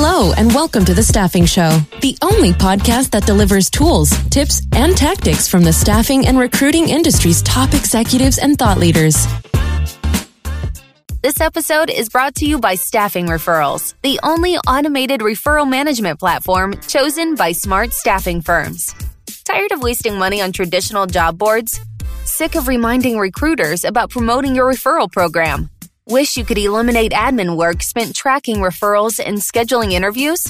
Hello, 0.00 0.32
and 0.34 0.54
welcome 0.54 0.84
to 0.84 0.94
The 0.94 1.02
Staffing 1.02 1.44
Show, 1.44 1.76
the 2.02 2.16
only 2.22 2.52
podcast 2.52 3.10
that 3.10 3.26
delivers 3.26 3.68
tools, 3.68 4.10
tips, 4.28 4.62
and 4.72 4.96
tactics 4.96 5.48
from 5.48 5.64
the 5.64 5.72
staffing 5.72 6.28
and 6.28 6.38
recruiting 6.38 6.88
industry's 6.88 7.42
top 7.42 7.74
executives 7.74 8.38
and 8.38 8.56
thought 8.56 8.78
leaders. 8.78 9.26
This 11.20 11.40
episode 11.40 11.90
is 11.90 12.08
brought 12.10 12.36
to 12.36 12.46
you 12.46 12.60
by 12.60 12.76
Staffing 12.76 13.26
Referrals, 13.26 13.94
the 14.02 14.20
only 14.22 14.56
automated 14.56 15.18
referral 15.18 15.68
management 15.68 16.20
platform 16.20 16.74
chosen 16.86 17.34
by 17.34 17.50
smart 17.50 17.92
staffing 17.92 18.40
firms. 18.40 18.94
Tired 19.44 19.72
of 19.72 19.82
wasting 19.82 20.16
money 20.16 20.40
on 20.40 20.52
traditional 20.52 21.06
job 21.06 21.36
boards? 21.36 21.80
Sick 22.22 22.54
of 22.54 22.68
reminding 22.68 23.18
recruiters 23.18 23.82
about 23.82 24.10
promoting 24.10 24.54
your 24.54 24.72
referral 24.72 25.10
program? 25.10 25.68
Wish 26.10 26.38
you 26.38 26.44
could 26.46 26.56
eliminate 26.56 27.12
admin 27.12 27.54
work 27.58 27.82
spent 27.82 28.16
tracking 28.16 28.56
referrals 28.56 29.20
and 29.22 29.36
scheduling 29.36 29.92
interviews? 29.92 30.42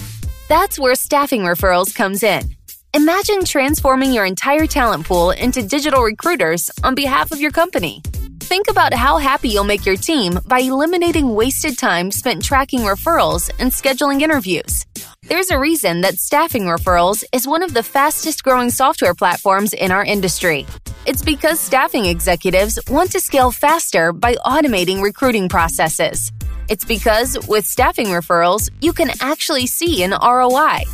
That's 0.48 0.78
where 0.78 0.94
Staffing 0.94 1.40
Referrals 1.40 1.92
comes 1.92 2.22
in. 2.22 2.54
Imagine 2.94 3.44
transforming 3.44 4.12
your 4.12 4.24
entire 4.24 4.68
talent 4.68 5.04
pool 5.04 5.32
into 5.32 5.60
digital 5.66 6.04
recruiters 6.04 6.70
on 6.84 6.94
behalf 6.94 7.32
of 7.32 7.40
your 7.40 7.50
company. 7.50 8.02
Think 8.48 8.70
about 8.70 8.94
how 8.94 9.18
happy 9.18 9.50
you'll 9.50 9.64
make 9.64 9.84
your 9.84 9.98
team 9.98 10.38
by 10.46 10.60
eliminating 10.60 11.34
wasted 11.34 11.76
time 11.76 12.10
spent 12.10 12.42
tracking 12.42 12.80
referrals 12.80 13.50
and 13.58 13.70
scheduling 13.70 14.22
interviews. 14.22 14.86
There's 15.24 15.50
a 15.50 15.58
reason 15.58 16.00
that 16.00 16.14
Staffing 16.14 16.62
Referrals 16.62 17.24
is 17.34 17.46
one 17.46 17.62
of 17.62 17.74
the 17.74 17.82
fastest 17.82 18.42
growing 18.42 18.70
software 18.70 19.12
platforms 19.12 19.74
in 19.74 19.92
our 19.92 20.02
industry. 20.02 20.66
It's 21.04 21.22
because 21.22 21.60
staffing 21.60 22.06
executives 22.06 22.78
want 22.88 23.12
to 23.12 23.20
scale 23.20 23.50
faster 23.50 24.14
by 24.14 24.36
automating 24.46 25.02
recruiting 25.02 25.50
processes. 25.50 26.32
It's 26.70 26.86
because 26.86 27.36
with 27.48 27.66
Staffing 27.66 28.06
Referrals, 28.06 28.70
you 28.80 28.94
can 28.94 29.10
actually 29.20 29.66
see 29.66 30.02
an 30.02 30.12
ROI. 30.12 30.84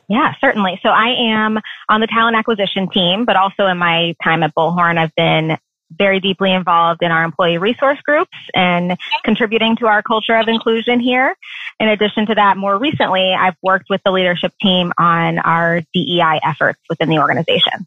Yeah, 0.09 0.35
certainly. 0.41 0.79
So 0.83 0.91
I 0.91 1.15
am 1.19 1.59
on 1.89 2.01
the 2.01 2.07
talent 2.07 2.37
acquisition 2.37 2.89
team, 2.91 3.25
but 3.25 3.37
also 3.37 3.67
in 3.67 3.79
my 3.79 4.15
time 4.23 4.43
at 4.43 4.55
Bullhorn, 4.55 4.99
I've 4.99 5.15
been 5.15 5.57
very 5.91 6.21
deeply 6.21 6.53
involved 6.53 7.03
in 7.03 7.11
our 7.11 7.25
employee 7.25 7.59
resource 7.59 8.01
groups 8.03 8.37
and 8.55 8.97
contributing 9.23 9.77
to 9.77 9.87
our 9.87 10.03
culture 10.03 10.37
of 10.37 10.49
inclusion 10.49 11.01
here. 11.01 11.35
In 11.81 11.89
addition 11.89 12.27
to 12.27 12.35
that, 12.35 12.57
more 12.57 12.79
recently, 12.79 13.33
I've 13.33 13.57
worked 13.63 13.87
with 13.91 14.01
the 14.05 14.11
leadership 14.11 14.53
team 14.61 14.93
on 14.99 15.39
our 15.39 15.83
DEI 15.93 16.41
efforts 16.43 16.81
within 16.89 17.09
the 17.09 17.19
organization. 17.19 17.87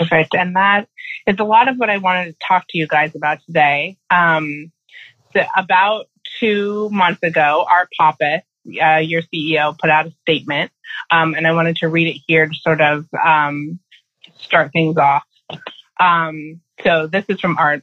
Perfect. 0.00 0.34
And 0.34 0.56
that 0.56 0.88
is 1.26 1.36
a 1.38 1.44
lot 1.44 1.68
of 1.68 1.76
what 1.76 1.90
I 1.90 1.98
wanted 1.98 2.32
to 2.32 2.36
talk 2.46 2.64
to 2.70 2.78
you 2.78 2.86
guys 2.86 3.14
about 3.14 3.38
today. 3.44 3.98
Um, 4.08 4.72
so 5.34 5.42
about 5.54 6.06
two 6.38 6.88
months 6.90 7.22
ago, 7.22 7.66
Art 7.70 7.90
Pappas, 7.98 8.40
uh, 8.82 8.96
your 8.96 9.20
CEO, 9.22 9.78
put 9.78 9.90
out 9.90 10.06
a 10.06 10.12
statement, 10.22 10.70
um, 11.10 11.34
and 11.34 11.46
I 11.46 11.52
wanted 11.52 11.76
to 11.76 11.88
read 11.88 12.08
it 12.08 12.20
here 12.26 12.46
to 12.46 12.54
sort 12.54 12.80
of 12.80 13.06
um, 13.22 13.78
start 14.38 14.72
things 14.72 14.96
off. 14.96 15.24
Um, 16.00 16.62
so 16.82 17.06
this 17.06 17.26
is 17.28 17.38
from 17.38 17.58
Art 17.58 17.82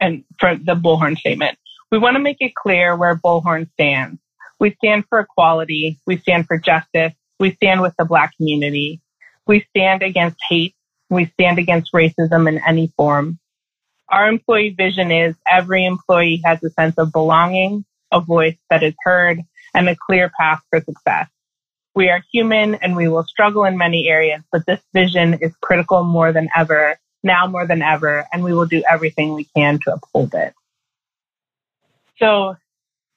and 0.00 0.24
for 0.38 0.54
the 0.54 0.76
Bullhorn 0.76 1.18
statement. 1.18 1.58
We 1.90 1.98
want 1.98 2.14
to 2.14 2.20
make 2.22 2.38
it 2.38 2.54
clear 2.54 2.96
where 2.96 3.16
Bullhorn 3.16 3.70
stands. 3.72 4.20
We 4.60 4.74
stand 4.74 5.04
for 5.08 5.18
equality. 5.18 5.98
We 6.06 6.18
stand 6.18 6.46
for 6.46 6.58
justice. 6.58 7.12
We 7.40 7.54
stand 7.54 7.82
with 7.82 7.94
the 7.98 8.04
Black 8.04 8.36
community. 8.36 9.00
We 9.46 9.66
stand 9.70 10.02
against 10.02 10.36
hate. 10.48 10.74
We 11.08 11.26
stand 11.34 11.58
against 11.58 11.92
racism 11.92 12.48
in 12.48 12.60
any 12.66 12.92
form. 12.96 13.38
Our 14.08 14.28
employee 14.28 14.74
vision 14.76 15.10
is 15.10 15.34
every 15.50 15.84
employee 15.84 16.40
has 16.44 16.62
a 16.62 16.70
sense 16.70 16.96
of 16.98 17.12
belonging, 17.12 17.84
a 18.12 18.20
voice 18.20 18.56
that 18.70 18.82
is 18.82 18.94
heard, 19.04 19.40
and 19.74 19.88
a 19.88 19.96
clear 19.96 20.30
path 20.38 20.60
for 20.70 20.80
success. 20.80 21.28
We 21.94 22.10
are 22.10 22.22
human 22.32 22.74
and 22.76 22.94
we 22.94 23.08
will 23.08 23.24
struggle 23.24 23.64
in 23.64 23.78
many 23.78 24.08
areas, 24.08 24.42
but 24.52 24.66
this 24.66 24.80
vision 24.92 25.34
is 25.40 25.54
critical 25.62 26.04
more 26.04 26.32
than 26.32 26.48
ever, 26.54 26.98
now 27.22 27.46
more 27.46 27.66
than 27.66 27.82
ever, 27.82 28.26
and 28.32 28.44
we 28.44 28.52
will 28.52 28.66
do 28.66 28.82
everything 28.88 29.34
we 29.34 29.44
can 29.56 29.78
to 29.84 29.94
uphold 29.94 30.34
it. 30.34 30.52
So 32.18 32.56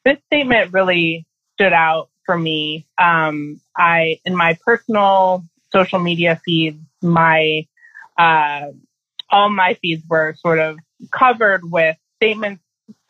this 0.06 0.18
statement 0.28 0.74
really 0.74 1.26
stood 1.54 1.74
out 1.74 2.10
for 2.26 2.38
me. 2.38 2.88
Um, 2.98 3.60
I, 3.76 4.20
in 4.26 4.36
my 4.36 4.58
personal 4.66 5.44
social 5.72 6.00
media 6.00 6.40
feeds, 6.44 6.80
my, 7.02 7.66
uh, 8.18 8.68
all 9.30 9.50
my 9.50 9.76
feeds 9.76 10.04
were 10.10 10.36
sort 10.40 10.60
of 10.60 10.78
covered 11.12 11.62
with 11.64 11.96
statements 12.18 12.64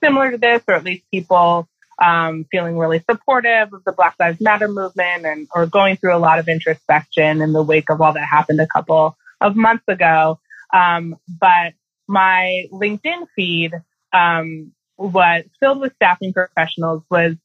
similar 0.04 0.32
to 0.32 0.38
this, 0.38 0.62
or 0.68 0.76
at 0.76 0.84
least 0.84 1.04
people 1.12 1.68
um, 2.04 2.46
feeling 2.52 2.78
really 2.78 3.04
supportive 3.10 3.74
of 3.74 3.84
the 3.84 3.92
Black 3.92 4.16
Lives 4.20 4.40
Matter 4.40 4.68
movement 4.68 5.26
and 5.26 5.48
or 5.54 5.66
going 5.66 5.98
through 5.98 6.16
a 6.16 6.20
lot 6.20 6.40
of 6.40 6.48
introspection 6.48 7.42
in 7.42 7.54
the 7.54 7.64
wake 7.64 7.90
of 7.90 8.02
all 8.02 8.14
that 8.14 8.26
happened 8.26 8.62
a 8.62 8.68
couple 8.68 9.18
of 9.42 9.56
months 9.56 9.84
ago. 9.88 10.40
Um, 10.74 11.18
but 11.28 11.74
my 12.08 12.66
LinkedIn 12.72 13.28
feed 13.36 13.74
um, 14.14 14.72
was 14.98 15.44
filled 15.60 15.80
with 15.80 15.94
staffing 15.96 16.34
professionals 16.34 17.04
was 17.10 17.36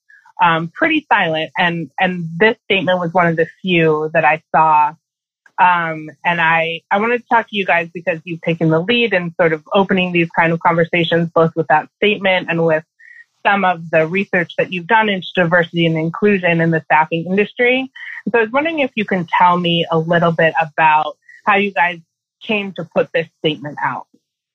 um, 0.42 0.68
pretty 0.68 1.06
silent, 1.12 1.50
and 1.56 1.90
and 2.00 2.26
this 2.38 2.56
statement 2.64 2.98
was 2.98 3.12
one 3.12 3.28
of 3.28 3.36
the 3.36 3.46
few 3.62 4.10
that 4.14 4.24
I 4.24 4.42
saw 4.54 4.94
um, 5.58 6.10
and 6.24 6.40
I, 6.40 6.82
I 6.90 6.98
wanted 6.98 7.18
to 7.18 7.28
talk 7.28 7.48
to 7.48 7.56
you 7.56 7.64
guys 7.64 7.88
because 7.94 8.20
you've 8.24 8.40
taken 8.40 8.70
the 8.70 8.80
lead 8.80 9.12
in 9.12 9.34
sort 9.40 9.52
of 9.52 9.62
opening 9.72 10.12
these 10.12 10.28
kind 10.30 10.52
of 10.52 10.60
conversations, 10.60 11.30
both 11.34 11.54
with 11.54 11.68
that 11.68 11.88
statement 11.96 12.48
and 12.50 12.64
with 12.66 12.84
some 13.46 13.64
of 13.64 13.90
the 13.90 14.06
research 14.06 14.54
that 14.56 14.72
you've 14.72 14.86
done 14.86 15.08
into 15.08 15.28
diversity 15.34 15.86
and 15.86 15.96
inclusion 15.96 16.60
in 16.60 16.70
the 16.70 16.80
staffing 16.86 17.26
industry. 17.26 17.90
So 18.32 18.38
I 18.38 18.42
was 18.42 18.50
wondering 18.50 18.80
if 18.80 18.90
you 18.94 19.04
can 19.04 19.26
tell 19.38 19.58
me 19.58 19.86
a 19.90 19.98
little 19.98 20.32
bit 20.32 20.54
about 20.60 21.16
how 21.44 21.56
you 21.56 21.72
guys 21.72 22.00
came 22.42 22.72
to 22.72 22.84
put 22.84 23.10
this 23.12 23.28
statement 23.38 23.78
out. 23.82 24.06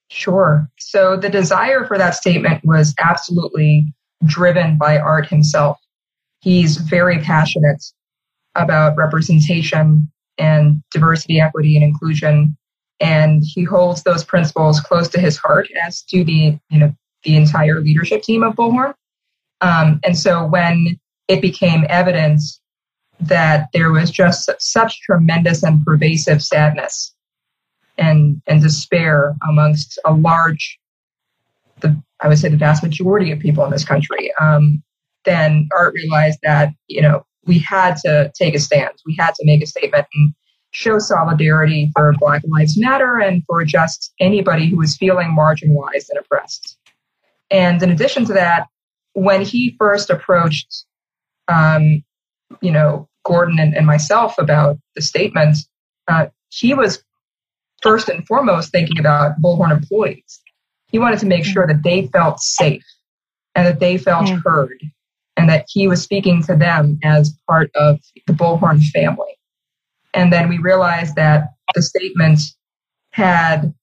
Sure. 0.09 0.67
So 0.79 1.15
the 1.15 1.29
desire 1.29 1.85
for 1.85 1.97
that 1.97 2.15
statement 2.15 2.65
was 2.65 2.95
absolutely 2.99 3.93
driven 4.25 4.77
by 4.77 4.97
Art 4.97 5.27
himself. 5.27 5.77
He's 6.41 6.77
very 6.77 7.19
passionate 7.19 7.83
about 8.55 8.97
representation 8.97 10.11
and 10.39 10.81
diversity, 10.91 11.39
equity, 11.39 11.75
and 11.75 11.83
inclusion. 11.83 12.57
And 12.99 13.43
he 13.45 13.63
holds 13.63 14.03
those 14.03 14.23
principles 14.23 14.79
close 14.79 15.07
to 15.09 15.19
his 15.19 15.37
heart, 15.37 15.67
as 15.85 16.01
do 16.01 16.23
the 16.23 16.57
you 16.69 16.79
know 16.79 16.95
the 17.23 17.35
entire 17.35 17.81
leadership 17.81 18.23
team 18.23 18.43
of 18.43 18.55
Bullhorn. 18.55 18.93
Um, 19.61 19.99
and 20.03 20.17
so 20.17 20.45
when 20.45 20.99
it 21.27 21.41
became 21.41 21.85
evident 21.89 22.41
that 23.19 23.67
there 23.73 23.91
was 23.91 24.09
just 24.09 24.49
such 24.59 25.01
tremendous 25.01 25.63
and 25.63 25.83
pervasive 25.85 26.41
sadness 26.41 27.13
and 27.97 28.41
and 28.47 28.61
despair 28.61 29.35
amongst 29.47 29.99
a 30.05 30.13
large, 30.13 30.79
the 31.81 32.01
I 32.21 32.27
would 32.27 32.39
say 32.39 32.49
the 32.49 32.57
vast 32.57 32.83
majority 32.83 33.31
of 33.31 33.39
people 33.39 33.63
in 33.63 33.71
this 33.71 33.85
country, 33.85 34.31
um, 34.39 34.83
then 35.25 35.69
Art 35.75 35.93
realized 35.93 36.39
that 36.43 36.73
you 36.87 37.01
know 37.01 37.25
we 37.45 37.59
had 37.59 37.95
to 37.97 38.31
take 38.35 38.55
a 38.55 38.59
stand. 38.59 38.93
We 39.05 39.15
had 39.17 39.33
to 39.35 39.45
make 39.45 39.61
a 39.63 39.67
statement 39.67 40.07
and 40.13 40.33
show 40.71 40.99
solidarity 40.99 41.91
for 41.95 42.13
Black 42.19 42.43
Lives 42.45 42.77
Matter 42.77 43.17
and 43.19 43.43
for 43.45 43.63
just 43.63 44.13
anybody 44.19 44.69
who 44.69 44.77
was 44.77 44.95
feeling 44.97 45.35
marginalized 45.37 46.09
and 46.09 46.19
oppressed. 46.19 46.77
And 47.49 47.81
in 47.81 47.89
addition 47.89 48.25
to 48.25 48.33
that, 48.33 48.67
when 49.13 49.41
he 49.41 49.75
first 49.79 50.09
approached, 50.09 50.85
um, 51.47 52.03
you 52.61 52.71
know, 52.71 53.07
Gordon 53.25 53.59
and, 53.59 53.75
and, 53.75 53.85
myself 53.85 54.37
about 54.37 54.77
the 54.95 55.01
statement, 55.01 55.57
uh, 56.07 56.27
he 56.49 56.73
was 56.73 57.03
first 57.81 58.07
and 58.07 58.25
foremost 58.27 58.71
thinking 58.71 58.99
about 58.99 59.41
Bullhorn 59.41 59.71
employees. 59.71 60.41
He 60.87 60.99
wanted 60.99 61.19
to 61.19 61.25
make 61.25 61.45
sure 61.45 61.67
that 61.67 61.83
they 61.83 62.07
felt 62.07 62.39
safe 62.39 62.85
and 63.55 63.65
that 63.65 63.79
they 63.79 63.97
felt 63.97 64.27
mm. 64.27 64.41
heard 64.43 64.79
and 65.39 65.47
that 65.47 65.65
he 65.69 65.87
was 65.87 66.01
speaking 66.01 66.43
to 66.43 66.53
them 66.53 66.99
as 67.01 67.33
part 67.47 67.71
of 67.75 67.97
the 68.27 68.33
Bullhorn 68.33 68.83
family. 68.87 69.37
And 70.13 70.33
then 70.33 70.49
we 70.49 70.57
realized 70.57 71.15
that 71.15 71.51
the 71.73 71.81
statement 71.81 72.41
had 73.11 73.73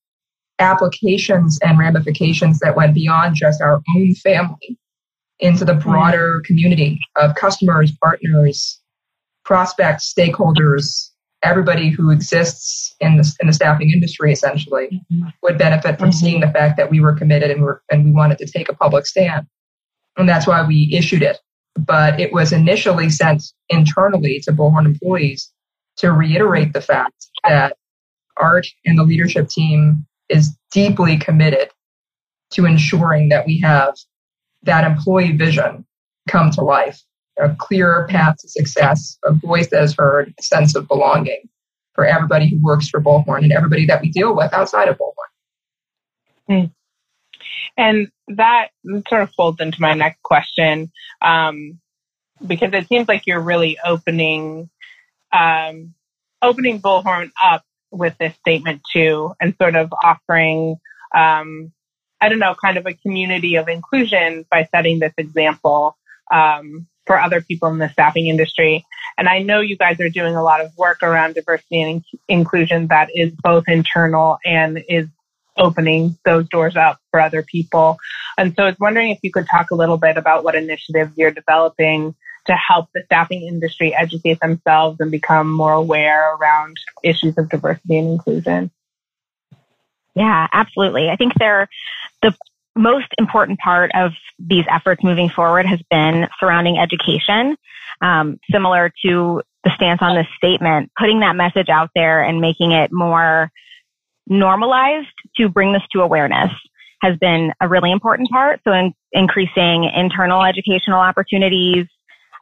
applications 0.59 1.57
and 1.63 1.79
ramifications 1.79 2.59
that 2.59 2.75
went 2.75 2.93
beyond 2.93 3.35
just 3.35 3.59
our 3.59 3.81
own 3.95 4.13
family 4.13 4.77
into 5.39 5.65
the 5.65 5.73
broader 5.73 6.43
community 6.45 6.99
of 7.15 7.33
customers, 7.33 7.91
partners, 8.03 8.79
prospects, 9.43 10.13
stakeholders, 10.13 11.09
everybody 11.41 11.89
who 11.89 12.11
exists 12.11 12.95
in 12.99 13.17
the, 13.17 13.35
in 13.39 13.47
the 13.47 13.53
staffing 13.53 13.89
industry 13.89 14.31
essentially 14.31 15.01
mm-hmm. 15.11 15.29
would 15.41 15.57
benefit 15.57 15.97
from 15.97 16.09
mm-hmm. 16.09 16.19
seeing 16.19 16.39
the 16.39 16.51
fact 16.51 16.77
that 16.77 16.91
we 16.91 16.99
were 16.99 17.13
committed 17.13 17.49
and, 17.49 17.63
were, 17.63 17.81
and 17.91 18.05
we 18.05 18.11
wanted 18.11 18.37
to 18.37 18.45
take 18.45 18.69
a 18.69 18.75
public 18.75 19.07
stand. 19.07 19.47
And 20.17 20.29
that's 20.29 20.45
why 20.45 20.63
we 20.65 20.91
issued 20.93 21.23
it. 21.23 21.39
But 21.77 22.19
it 22.19 22.33
was 22.33 22.51
initially 22.51 23.09
sent 23.09 23.43
internally 23.69 24.39
to 24.43 24.51
Bullhorn 24.51 24.85
employees 24.85 25.51
to 25.97 26.11
reiterate 26.11 26.73
the 26.73 26.81
fact 26.81 27.27
that 27.43 27.77
Art 28.37 28.67
and 28.85 28.97
the 28.97 29.03
leadership 29.03 29.49
team 29.49 30.05
is 30.29 30.55
deeply 30.71 31.17
committed 31.17 31.69
to 32.51 32.65
ensuring 32.65 33.29
that 33.29 33.45
we 33.45 33.59
have 33.59 33.95
that 34.63 34.83
employee 34.83 35.31
vision 35.31 35.85
come 36.27 36.51
to 36.51 36.61
life, 36.61 37.01
a 37.39 37.55
clear 37.57 38.07
path 38.09 38.37
to 38.39 38.49
success, 38.49 39.17
a 39.23 39.33
voice 39.33 39.69
that 39.69 39.83
is 39.83 39.95
heard, 39.97 40.33
a 40.39 40.43
sense 40.43 40.75
of 40.75 40.87
belonging 40.87 41.49
for 41.93 42.05
everybody 42.05 42.47
who 42.47 42.61
works 42.61 42.87
for 42.87 43.01
Bullhorn 43.01 43.43
and 43.43 43.51
everybody 43.51 43.85
that 43.85 44.01
we 44.01 44.11
deal 44.11 44.35
with 44.35 44.53
outside 44.53 44.87
of 44.87 44.97
Bullhorn. 44.97 45.13
Mm. 46.49 46.71
And 47.75 48.09
that 48.27 48.69
sort 49.07 49.21
of 49.23 49.31
folds 49.31 49.59
into 49.59 49.81
my 49.81 49.93
next 49.93 50.21
question, 50.23 50.91
um, 51.21 51.79
because 52.45 52.73
it 52.73 52.87
seems 52.87 53.07
like 53.07 53.23
you're 53.25 53.41
really 53.41 53.77
opening 53.83 54.69
um, 55.33 55.93
opening 56.41 56.81
Bullhorn 56.81 57.31
up 57.43 57.63
with 57.91 58.17
this 58.17 58.35
statement 58.35 58.81
too, 58.91 59.33
and 59.41 59.55
sort 59.59 59.75
of 59.75 59.91
offering, 60.03 60.77
um, 61.15 61.71
I 62.21 62.29
don't 62.29 62.39
know, 62.39 62.55
kind 62.55 62.77
of 62.77 62.85
a 62.85 62.93
community 62.93 63.55
of 63.55 63.67
inclusion 63.67 64.45
by 64.51 64.67
setting 64.71 64.99
this 64.99 65.13
example 65.17 65.97
um, 66.31 66.87
for 67.05 67.19
other 67.19 67.41
people 67.41 67.69
in 67.69 67.79
the 67.79 67.89
staffing 67.89 68.27
industry. 68.27 68.85
And 69.17 69.27
I 69.27 69.39
know 69.39 69.61
you 69.61 69.77
guys 69.77 69.99
are 69.99 70.09
doing 70.09 70.35
a 70.35 70.43
lot 70.43 70.61
of 70.61 70.77
work 70.77 71.01
around 71.01 71.35
diversity 71.35 71.81
and 71.81 72.03
inclusion 72.27 72.87
that 72.87 73.09
is 73.15 73.31
both 73.41 73.63
internal 73.67 74.37
and 74.45 74.83
is 74.87 75.07
opening 75.57 76.17
those 76.25 76.47
doors 76.49 76.75
up 76.75 76.99
for 77.11 77.19
other 77.19 77.43
people. 77.43 77.97
And 78.37 78.53
so 78.55 78.63
I 78.63 78.67
was 78.67 78.79
wondering 78.79 79.11
if 79.11 79.19
you 79.23 79.31
could 79.31 79.47
talk 79.49 79.71
a 79.71 79.75
little 79.75 79.97
bit 79.97 80.17
about 80.17 80.43
what 80.43 80.55
initiatives 80.55 81.11
you're 81.15 81.31
developing 81.31 82.15
to 82.45 82.53
help 82.53 82.89
the 82.93 83.03
staffing 83.05 83.43
industry 83.43 83.93
educate 83.93 84.39
themselves 84.39 84.99
and 84.99 85.11
become 85.11 85.51
more 85.51 85.73
aware 85.73 86.35
around 86.35 86.77
issues 87.03 87.37
of 87.37 87.49
diversity 87.49 87.97
and 87.97 88.09
inclusion. 88.09 88.71
Yeah, 90.15 90.47
absolutely. 90.51 91.09
I 91.09 91.15
think 91.15 91.33
they're 91.37 91.67
the 92.21 92.33
most 92.75 93.07
important 93.17 93.59
part 93.59 93.91
of 93.93 94.13
these 94.39 94.65
efforts 94.69 95.03
moving 95.03 95.29
forward 95.29 95.65
has 95.65 95.81
been 95.89 96.27
surrounding 96.39 96.77
education. 96.79 97.57
Um, 98.01 98.39
similar 98.51 98.91
to 99.03 99.41
the 99.63 99.71
stance 99.75 100.01
on 100.01 100.15
this 100.15 100.27
statement, 100.37 100.91
putting 100.97 101.19
that 101.21 101.35
message 101.35 101.69
out 101.69 101.89
there 101.95 102.23
and 102.23 102.39
making 102.39 102.71
it 102.71 102.91
more 102.91 103.51
normalized 104.29 105.07
to 105.37 105.49
bring 105.49 105.73
this 105.73 105.83
to 105.93 106.01
awareness 106.01 106.51
has 107.01 107.17
been 107.17 107.51
a 107.61 107.67
really 107.67 107.91
important 107.91 108.29
part. 108.29 108.59
So 108.63 108.73
in, 108.73 108.93
increasing 109.11 109.89
internal 109.95 110.43
educational 110.43 110.99
opportunities. 110.99 111.85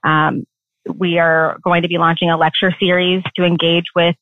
Um, 0.04 0.46
we 0.94 1.18
are 1.18 1.58
going 1.64 1.82
to 1.82 1.88
be 1.88 1.98
launching 1.98 2.30
a 2.30 2.38
lecture 2.38 2.74
series 2.80 3.24
to 3.36 3.44
engage 3.44 3.86
with 3.96 4.16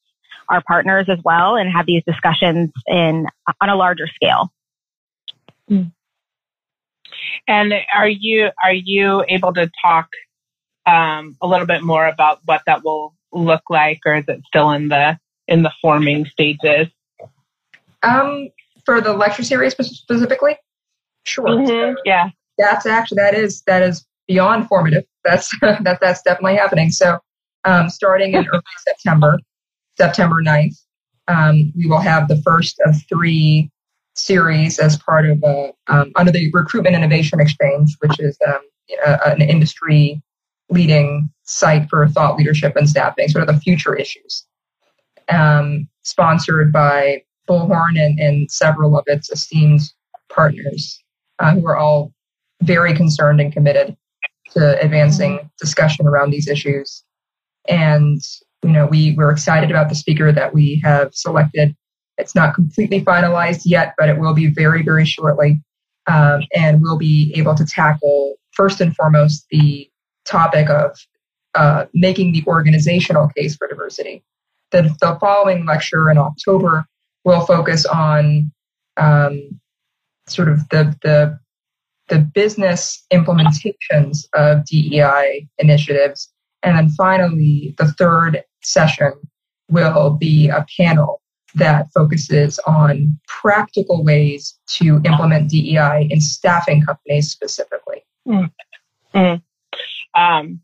our 0.50 0.62
partners 0.65 1.06
as 1.10 1.19
well 1.24 1.56
and 1.56 1.71
have 1.71 1.86
these 1.86 2.04
discussions 2.06 2.71
in 2.88 3.27
on 3.62 3.69
a 3.69 3.75
larger 3.75 4.07
scale. 4.07 4.51
And 7.48 7.74
are 7.94 8.07
you 8.07 8.50
are 8.63 8.74
you 8.74 9.24
able 9.27 9.54
to 9.54 9.69
talk 9.81 10.07
um, 10.86 11.38
a 11.42 11.48
little 11.48 11.68
bit 11.68 11.83
more 11.83 12.06
about 12.06 12.39
what 12.45 12.62
that 12.66 12.83
will 12.83 13.13
look 13.31 13.63
like, 13.69 14.00
or 14.06 14.16
is 14.16 14.25
it 14.27 14.42
still 14.48 14.71
in 14.71 14.89
the 14.89 15.18
in 15.48 15.63
the 15.63 15.71
forming 15.81 16.25
stages? 16.25 16.88
Um, 18.03 18.50
for 18.85 19.01
the 19.01 19.13
lecture 19.13 19.44
series 19.44 19.73
specifically, 19.73 20.57
sure. 21.23 21.45
Mm-hmm. 21.45 21.95
Yeah, 22.05 22.29
that's 22.57 22.85
actually 22.85 23.17
that 23.17 23.33
is 23.33 23.61
that 23.67 23.81
is 23.81 24.05
beyond 24.27 24.67
formative. 24.67 25.03
That's 25.23 25.50
that 25.61 26.00
that's 26.01 26.21
definitely 26.21 26.57
happening. 26.57 26.91
So, 26.91 27.19
um, 27.65 27.89
starting 27.89 28.33
in 28.33 28.45
early 28.47 28.61
September, 28.88 29.39
September 29.97 30.41
9th, 30.44 30.75
um, 31.27 31.71
we 31.75 31.85
will 31.85 32.00
have 32.00 32.27
the 32.27 32.41
first 32.41 32.79
of 32.85 32.95
three 33.07 33.71
series 34.15 34.79
as 34.79 34.97
part 34.97 35.27
of 35.27 35.41
a, 35.44 35.71
um, 35.88 36.11
under 36.15 36.31
the 36.31 36.49
Recruitment 36.53 36.95
Innovation 36.95 37.39
Exchange, 37.39 37.95
which 37.99 38.19
is 38.19 38.38
um, 38.47 38.59
a, 39.06 39.31
an 39.31 39.41
industry 39.41 40.21
leading 40.69 41.29
site 41.44 41.89
for 41.89 42.07
thought 42.09 42.38
leadership 42.38 42.75
and 42.75 42.89
staffing, 42.89 43.27
sort 43.27 43.47
of 43.47 43.56
the 43.56 43.61
future 43.61 43.95
issues. 43.95 44.45
Um, 45.29 45.88
sponsored 46.03 46.71
by 46.71 47.23
Bullhorn 47.48 48.00
and, 48.00 48.19
and 48.19 48.51
several 48.51 48.98
of 48.98 49.04
its 49.07 49.30
esteemed 49.30 49.81
partners 50.30 51.01
uh, 51.40 51.54
who 51.54 51.68
are 51.68 51.78
all 51.78 52.13
very 52.62 52.94
concerned 52.94 53.42
and 53.42 53.51
committed 53.51 53.95
to 54.51 54.81
advancing 54.81 55.38
mm-hmm. 55.38 55.48
discussion 55.60 56.07
around 56.07 56.31
these 56.31 56.48
issues. 56.48 57.04
And, 57.68 58.22
you 58.63 58.72
know, 58.72 58.88
we, 58.88 59.13
we're 59.16 59.31
excited 59.31 59.69
about 59.69 59.90
the 59.90 59.95
speaker 59.95 60.31
that 60.31 60.54
we 60.54 60.81
have 60.84 61.13
selected. 61.13 61.75
It's 62.18 62.36
not 62.36 62.54
completely 62.54 63.01
finalized 63.01 63.62
yet, 63.66 63.94
but 63.98 64.10
it 64.10 64.19
will 64.19 64.34
be 64.34 64.48
very, 64.48 64.84
very 64.84 65.06
shortly. 65.06 65.62
Um, 66.07 66.42
and 66.56 66.81
we'll 66.81 66.98
be 66.98 67.34
able 67.36 67.56
to 67.56 67.66
tackle, 67.66 68.36
first 68.51 68.81
and 68.81 68.95
foremost, 68.95 69.45
the 69.50 69.90
topic 70.25 70.69
of 70.69 70.98
uh, 71.56 71.86
making 71.94 72.34
the 72.34 72.44
organizational 72.45 73.30
case 73.30 73.56
for 73.56 73.68
diversity. 73.68 74.24
The, 74.72 74.95
the 75.01 75.18
following 75.19 75.66
lecture 75.66 76.10
in 76.10 76.18
October 76.18 76.86
will 77.23 77.45
focus 77.45 77.85
on 77.85 78.51
um, 78.97 79.59
sort 80.27 80.49
of 80.49 80.67
the, 80.69 80.95
the, 81.01 81.39
the 82.09 82.19
business 82.19 83.06
implementations 83.11 84.25
of 84.35 84.65
DEI 84.65 85.47
initiatives. 85.57 86.31
And 86.63 86.77
then 86.77 86.89
finally, 86.89 87.75
the 87.77 87.92
third 87.94 88.44
session 88.61 89.13
will 89.69 90.11
be 90.11 90.49
a 90.49 90.65
panel 90.77 91.21
that 91.56 91.87
focuses 91.94 92.59
on 92.65 93.19
practical 93.27 94.03
ways 94.03 94.57
to 94.68 95.01
implement 95.06 95.49
DEI 95.49 96.07
in 96.09 96.19
staffing 96.19 96.81
companies 96.81 97.30
specifically. 97.30 98.03
Mm. 98.27 98.51
Mm. 99.13 99.42
Um, 100.15 100.61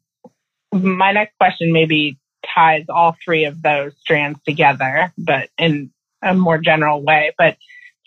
my 0.72 1.12
next 1.12 1.38
question 1.38 1.72
maybe 1.72 2.18
ties 2.56 2.86
all 2.90 3.16
three 3.24 3.46
of 3.46 3.62
those 3.62 3.94
strands 4.00 4.40
together, 4.46 5.14
but 5.18 5.50
in 5.58 5.92
a 6.22 6.34
more 6.34 6.58
general 6.58 7.02
way. 7.02 7.34
But 7.38 7.58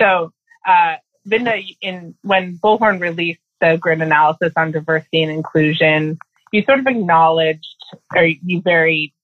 so, 0.01 0.33
uh, 0.67 0.97
Vinda, 1.29 1.65
in 1.81 2.15
when 2.23 2.59
Bullhorn 2.59 3.01
released 3.01 3.41
the 3.61 3.79
grid 3.81 4.03
analysis 4.03 4.53
on 4.57 4.73
diversity 4.73 5.23
and 5.23 5.33
inclusion, 5.33 6.19
you 6.53 6.63
sort 6.63 6.81
of 6.81 6.87
acknowledged, 6.87 7.77
or 8.15 8.25
you 8.25 8.61
very 8.61 9.15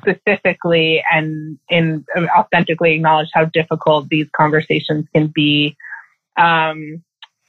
specifically 0.00 1.02
and 1.10 1.58
in 1.68 2.04
authentically 2.16 2.94
acknowledged 2.94 3.30
how 3.34 3.44
difficult 3.46 4.08
these 4.08 4.28
conversations 4.36 5.06
can 5.12 5.26
be. 5.28 5.76
Um, 6.36 7.02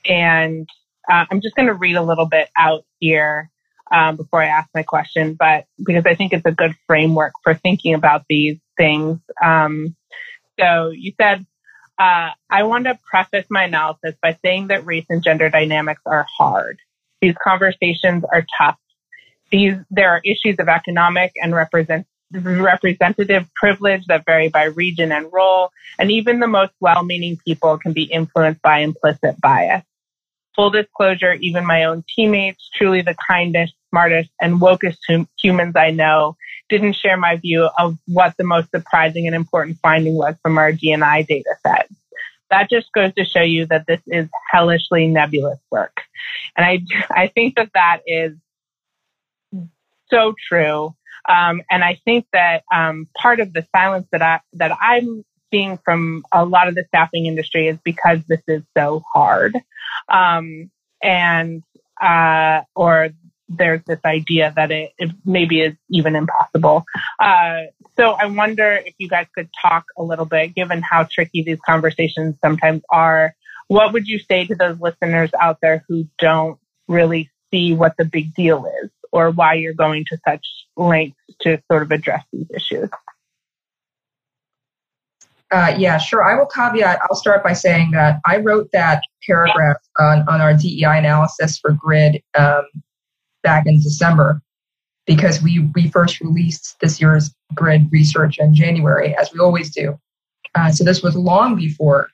and 0.05 0.67
uh, 1.12 1.25
I'm 1.29 1.41
just 1.41 1.55
going 1.55 1.67
to 1.67 1.74
read 1.74 1.96
a 1.96 2.01
little 2.01 2.25
bit 2.25 2.50
out 2.58 2.86
here 3.00 3.51
um, 3.91 4.15
before 4.15 4.41
I 4.41 4.48
ask 4.48 4.69
my 4.74 4.84
question, 4.84 5.34
but 5.34 5.65
because 5.84 6.05
I 6.05 6.15
think 6.15 6.34
it's 6.34 6.46
a 6.46 6.51
good 6.51 6.75
framework 6.88 7.34
for 7.43 7.53
thinking 7.53 7.93
about 7.93 8.24
these 8.29 8.58
things. 8.77 9.19
Um, 9.43 9.96
so 10.60 10.89
you 10.89 11.13
said, 11.20 11.46
uh, 11.98 12.32
I 12.50 12.63
want 12.63 12.86
to 12.86 12.98
preface 13.10 13.46
my 13.50 13.66
analysis 13.66 14.16
by 14.22 14.38
saying 14.44 14.68
that 14.68 14.86
race 14.86 15.06
and 15.10 15.24
gender 15.24 15.50
dynamics 15.50 16.01
are 16.06 16.25
hard. 16.38 16.80
These 17.22 17.36
conversations 17.44 18.24
are 18.32 18.46
tough. 18.58 18.78
These, 19.51 19.75
there 19.89 20.10
are 20.10 20.22
issues 20.24 20.56
of 20.60 20.70
economic 20.70 21.34
and 21.42 21.54
represent, 21.54 22.06
representative 22.32 23.48
privilege 23.56 24.06
that 24.08 24.24
vary 24.25 24.48
by 24.50 24.66
region 24.66 25.12
and 25.12 25.28
role, 25.34 25.72
and 25.98 26.12
even 26.12 26.39
the 26.39 26.48
most 26.48 26.72
well-meaning 26.80 27.39
people 27.46 27.78
can 27.78 27.92
be 27.92 28.04
influenced 28.04 28.62
by 28.62 28.80
implicit 28.80 29.42
bias. 29.42 29.84
Full 30.56 30.70
disclosure, 30.70 31.34
even 31.34 31.66
my 31.66 31.84
own 31.86 32.04
teammates, 32.16 32.70
truly 32.75 33.01
the 33.01 33.16
kindest, 33.28 33.74
smartest, 33.89 34.30
and 34.42 34.62
wokest 34.62 34.98
hum- 35.08 35.28
humans 35.42 35.75
I 35.75 35.92
know, 35.92 36.38
didn't 36.69 36.95
share 36.95 37.17
my 37.17 37.35
view 37.35 37.69
of 37.77 37.97
what 38.07 38.35
the 38.38 38.43
most 38.43 38.69
surprising 38.71 39.27
and 39.27 39.35
important 39.35 39.77
finding 39.81 40.15
was 40.15 40.35
from 40.41 40.57
our 40.57 40.71
DNI 40.71 41.25
data 41.27 41.55
set. 41.65 41.89
that 42.49 42.69
just 42.69 42.91
goes 42.93 43.13
to 43.15 43.25
show 43.25 43.41
you 43.41 43.65
that 43.67 43.85
this 43.88 44.01
is 44.07 44.27
hellishly 44.51 45.07
nebulous 45.07 45.59
work. 45.71 46.01
And 46.57 46.65
I, 46.65 46.79
I 47.11 47.27
think 47.27 47.55
that 47.55 47.71
that 47.73 47.99
is 48.07 48.33
so 50.09 50.33
true. 50.47 50.95
Um, 51.27 51.61
and 51.69 51.83
I 51.83 51.99
think 52.05 52.25
that 52.33 52.63
um, 52.73 53.07
part 53.17 53.39
of 53.39 53.53
the 53.53 53.65
silence 53.75 54.07
that 54.11 54.21
I 54.21 54.39
that 54.53 54.71
I'm 54.81 55.23
seeing 55.51 55.77
from 55.83 56.23
a 56.31 56.45
lot 56.45 56.67
of 56.67 56.75
the 56.75 56.85
staffing 56.88 57.25
industry 57.25 57.67
is 57.67 57.77
because 57.83 58.19
this 58.27 58.41
is 58.47 58.63
so 58.77 59.03
hard, 59.13 59.55
um, 60.07 60.71
and 61.03 61.61
uh, 62.01 62.61
or 62.75 63.09
there's 63.50 63.82
this 63.88 64.00
idea 64.06 64.53
that 64.56 64.72
it, 64.72 64.91
it 64.98 65.12
maybe 65.25 65.62
is 65.62 65.75
even 65.89 66.15
impossible. 66.15 66.86
Uh, 67.20 67.63
so 67.98 68.12
I 68.12 68.27
wonder 68.27 68.82
if 68.86 68.94
you 68.98 69.10
guys 69.10 69.27
could 69.36 69.50
talk 69.62 69.86
a 69.98 70.03
little 70.03 70.25
bit, 70.25 70.56
given 70.56 70.82
how 70.82 71.08
tricky 71.10 71.44
these 71.44 71.60
conversations 71.65 72.36
sometimes 72.44 72.82
are. 72.91 73.36
What 73.68 73.94
would 73.94 74.08
you 74.08 74.20
say 74.20 74.46
to 74.46 74.56
those 74.56 74.79
listeners 74.79 75.32
out 75.39 75.58
there 75.62 75.84
who 75.88 76.08
don't 76.20 76.60
really 76.88 77.29
see 77.51 77.74
what 77.74 77.96
the 77.98 78.06
big 78.06 78.34
deal 78.34 78.65
is 78.84 78.89
or 79.12 79.32
why 79.32 79.56
you're 79.56 79.74
going 79.74 80.06
to 80.10 80.18
such 80.27 80.46
lengths 80.77 81.18
to 81.41 81.62
sort 81.72 81.84
of 81.84 81.91
address 81.91 82.24
these 82.32 82.48
issues? 82.53 82.89
Uh, 85.51 85.74
yeah, 85.77 85.98
sure. 85.98 86.24
I 86.24 86.36
will 86.36 86.46
caveat. 86.46 87.00
I'll 87.10 87.15
start 87.15 87.44
by 87.44 87.53
saying 87.53 87.91
that 87.91 88.20
I 88.25 88.38
wrote 88.38 88.70
that 88.72 89.01
paragraph 89.25 89.77
on, 90.00 90.24
on 90.29 90.41
our 90.41 90.53
DEI 90.53 91.00
analysis 91.00 91.58
for 91.58 91.72
GRID 91.72 92.22
um, 92.38 92.65
back 93.43 93.65
in 93.65 93.81
December 93.81 94.41
because 95.05 95.41
we, 95.41 95.67
we 95.74 95.89
first 95.89 96.22
released 96.22 96.75
this 96.81 97.01
year's 97.01 97.34
GRID 97.55 97.91
research 97.91 98.38
in 98.38 98.53
January, 98.53 99.15
as 99.15 99.34
we 99.34 99.39
always 99.39 99.74
do. 99.74 100.00
Uh, 100.55 100.72
so 100.72 100.84
this 100.84 101.01
was 101.01 101.15
long 101.15 101.55
before 101.55 102.10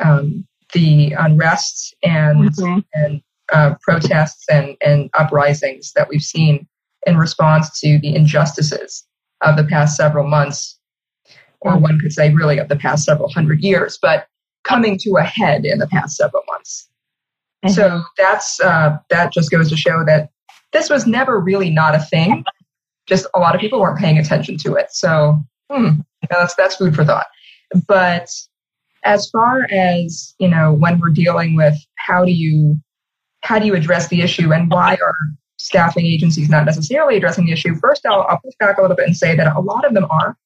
um, 0.00 0.46
the 0.72 1.12
unrest 1.12 1.94
and, 2.02 2.50
mm-hmm. 2.50 2.80
and 2.94 3.22
uh, 3.52 3.74
protests 3.80 4.44
and, 4.48 4.76
and 4.84 5.10
uprisings 5.14 5.92
that 5.92 6.08
we've 6.08 6.22
seen 6.22 6.66
in 7.06 7.16
response 7.16 7.80
to 7.80 7.98
the 8.00 8.14
injustices 8.14 9.06
of 9.42 9.56
the 9.56 9.64
past 9.64 9.96
several 9.96 10.26
months 10.26 10.80
or 11.60 11.78
one 11.78 11.98
could 12.00 12.12
say 12.12 12.32
really 12.32 12.58
of 12.58 12.68
the 12.68 12.76
past 12.76 13.04
several 13.04 13.30
hundred 13.30 13.60
years, 13.60 13.98
but 14.00 14.26
coming 14.64 14.98
to 14.98 15.16
a 15.16 15.22
head 15.22 15.64
in 15.64 15.78
the 15.78 15.86
past 15.86 16.16
several 16.16 16.42
months. 16.50 16.88
Mm-hmm. 17.64 17.74
So 17.74 18.02
that's 18.16 18.60
uh, 18.60 18.98
that 19.10 19.32
just 19.32 19.50
goes 19.50 19.68
to 19.68 19.76
show 19.76 20.04
that 20.06 20.30
this 20.72 20.88
was 20.88 21.06
never 21.06 21.38
really 21.38 21.70
not 21.70 21.94
a 21.94 21.98
thing. 21.98 22.44
Just 23.06 23.26
a 23.34 23.38
lot 23.38 23.54
of 23.54 23.60
people 23.60 23.80
weren't 23.80 23.98
paying 23.98 24.18
attention 24.18 24.56
to 24.58 24.74
it. 24.74 24.88
So 24.92 25.42
hmm, 25.70 26.00
that's 26.30 26.54
that's 26.54 26.76
food 26.76 26.94
for 26.94 27.04
thought. 27.04 27.26
But 27.86 28.30
as 29.04 29.28
far 29.30 29.66
as 29.70 30.34
you 30.38 30.48
know, 30.48 30.72
when 30.72 30.98
we're 30.98 31.10
dealing 31.10 31.54
with 31.54 31.74
how 31.96 32.24
do 32.24 32.32
you 32.32 32.80
how 33.42 33.58
do 33.58 33.66
you 33.66 33.74
address 33.74 34.08
the 34.08 34.22
issue 34.22 34.52
and 34.52 34.70
why 34.70 34.96
are 35.02 35.16
staffing 35.58 36.06
agencies 36.06 36.48
not 36.48 36.64
necessarily 36.64 37.16
addressing 37.16 37.46
the 37.46 37.52
issue? 37.52 37.74
First, 37.74 38.06
I'll, 38.06 38.22
I'll 38.22 38.40
push 38.42 38.54
back 38.58 38.78
a 38.78 38.80
little 38.80 38.96
bit 38.96 39.06
and 39.06 39.16
say 39.16 39.36
that 39.36 39.54
a 39.54 39.60
lot 39.60 39.84
of 39.84 39.94
them 39.94 40.06
are. 40.10 40.36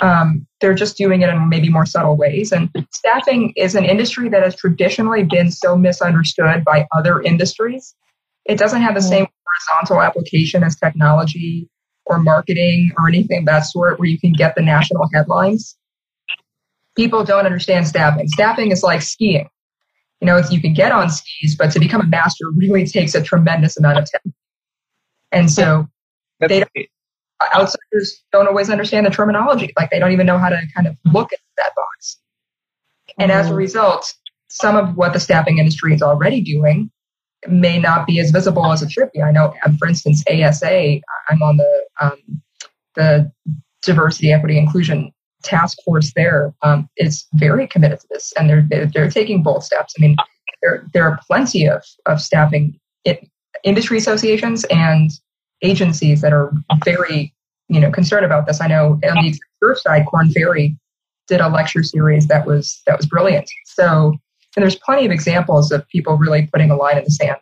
Um, 0.00 0.46
they're 0.60 0.74
just 0.74 0.96
doing 0.96 1.22
it 1.22 1.28
in 1.28 1.48
maybe 1.48 1.68
more 1.68 1.86
subtle 1.86 2.16
ways. 2.16 2.52
And 2.52 2.68
staffing 2.90 3.52
is 3.56 3.74
an 3.74 3.84
industry 3.84 4.28
that 4.28 4.42
has 4.42 4.56
traditionally 4.56 5.22
been 5.22 5.50
so 5.50 5.76
misunderstood 5.76 6.64
by 6.64 6.86
other 6.96 7.20
industries. 7.22 7.94
It 8.44 8.58
doesn't 8.58 8.82
have 8.82 8.94
the 8.94 9.00
mm. 9.00 9.08
same 9.08 9.26
horizontal 9.46 10.02
application 10.02 10.64
as 10.64 10.76
technology 10.76 11.68
or 12.06 12.18
marketing 12.18 12.90
or 12.98 13.08
anything 13.08 13.40
of 13.40 13.44
that 13.46 13.60
sort 13.60 13.98
where 13.98 14.08
you 14.08 14.18
can 14.18 14.32
get 14.32 14.54
the 14.56 14.62
national 14.62 15.08
headlines. 15.14 15.76
People 16.96 17.24
don't 17.24 17.46
understand 17.46 17.86
staffing. 17.86 18.28
Staffing 18.28 18.70
is 18.70 18.82
like 18.82 19.02
skiing. 19.02 19.48
You 20.20 20.26
know, 20.26 20.40
you 20.50 20.60
can 20.60 20.74
get 20.74 20.92
on 20.92 21.10
skis, 21.10 21.56
but 21.56 21.70
to 21.72 21.80
become 21.80 22.00
a 22.00 22.06
master 22.06 22.44
really 22.56 22.86
takes 22.86 23.14
a 23.14 23.22
tremendous 23.22 23.76
amount 23.76 23.98
of 23.98 24.10
time. 24.10 24.34
And 25.32 25.50
so 25.50 25.88
they 26.40 26.60
don't, 26.60 26.88
outsiders 27.54 28.22
don't 28.32 28.46
always 28.46 28.70
understand 28.70 29.06
the 29.06 29.10
terminology. 29.10 29.72
Like 29.76 29.90
they 29.90 29.98
don't 29.98 30.12
even 30.12 30.26
know 30.26 30.38
how 30.38 30.48
to 30.48 30.60
kind 30.74 30.86
of 30.86 30.96
look 31.12 31.32
at 31.32 31.38
that 31.58 31.72
box. 31.74 32.18
And 33.18 33.30
as 33.30 33.46
a 33.46 33.48
mm-hmm. 33.50 33.58
result, 33.58 34.14
some 34.48 34.76
of 34.76 34.96
what 34.96 35.12
the 35.12 35.20
staffing 35.20 35.58
industry 35.58 35.94
is 35.94 36.02
already 36.02 36.40
doing 36.40 36.90
may 37.48 37.78
not 37.78 38.06
be 38.06 38.20
as 38.20 38.30
visible 38.30 38.72
as 38.72 38.82
it 38.82 38.90
should 38.90 39.10
be. 39.12 39.22
I 39.22 39.30
know, 39.30 39.52
um, 39.66 39.76
for 39.76 39.88
instance, 39.88 40.22
ASA, 40.28 41.00
I'm 41.28 41.42
on 41.42 41.56
the 41.56 41.84
um, 42.00 42.42
the 42.94 43.30
diversity, 43.82 44.32
equity, 44.32 44.58
inclusion 44.58 45.12
task 45.42 45.76
force 45.84 46.12
there 46.14 46.54
um, 46.62 46.88
is 46.96 47.26
very 47.34 47.66
committed 47.66 48.00
to 48.00 48.06
this, 48.10 48.32
and 48.38 48.48
they're 48.48 48.86
they're 48.86 49.10
taking 49.10 49.42
bold 49.42 49.64
steps. 49.64 49.94
I 49.98 50.00
mean, 50.00 50.16
there 50.62 50.86
there 50.94 51.04
are 51.04 51.18
plenty 51.26 51.66
of 51.66 51.82
of 52.06 52.20
staffing 52.20 52.78
industry 53.64 53.98
associations 53.98 54.64
and 54.64 55.10
agencies 55.64 56.20
that 56.20 56.32
are 56.32 56.52
very, 56.84 57.34
you 57.68 57.80
know, 57.80 57.90
concerned 57.90 58.24
about 58.24 58.46
this. 58.46 58.60
I 58.60 58.66
know 58.66 59.00
on 59.04 59.22
the 59.22 59.28
executive 59.28 59.78
side, 59.78 60.06
Korn 60.06 60.30
Ferry 60.30 60.76
did 61.26 61.40
a 61.40 61.48
lecture 61.48 61.82
series 61.82 62.26
that 62.28 62.46
was 62.46 62.82
that 62.86 62.96
was 62.96 63.06
brilliant. 63.06 63.50
So 63.64 64.14
and 64.56 64.62
there's 64.62 64.76
plenty 64.76 65.04
of 65.04 65.10
examples 65.10 65.72
of 65.72 65.86
people 65.88 66.16
really 66.16 66.48
putting 66.52 66.70
a 66.70 66.76
line 66.76 66.98
in 66.98 67.04
the 67.04 67.10
sand. 67.10 67.36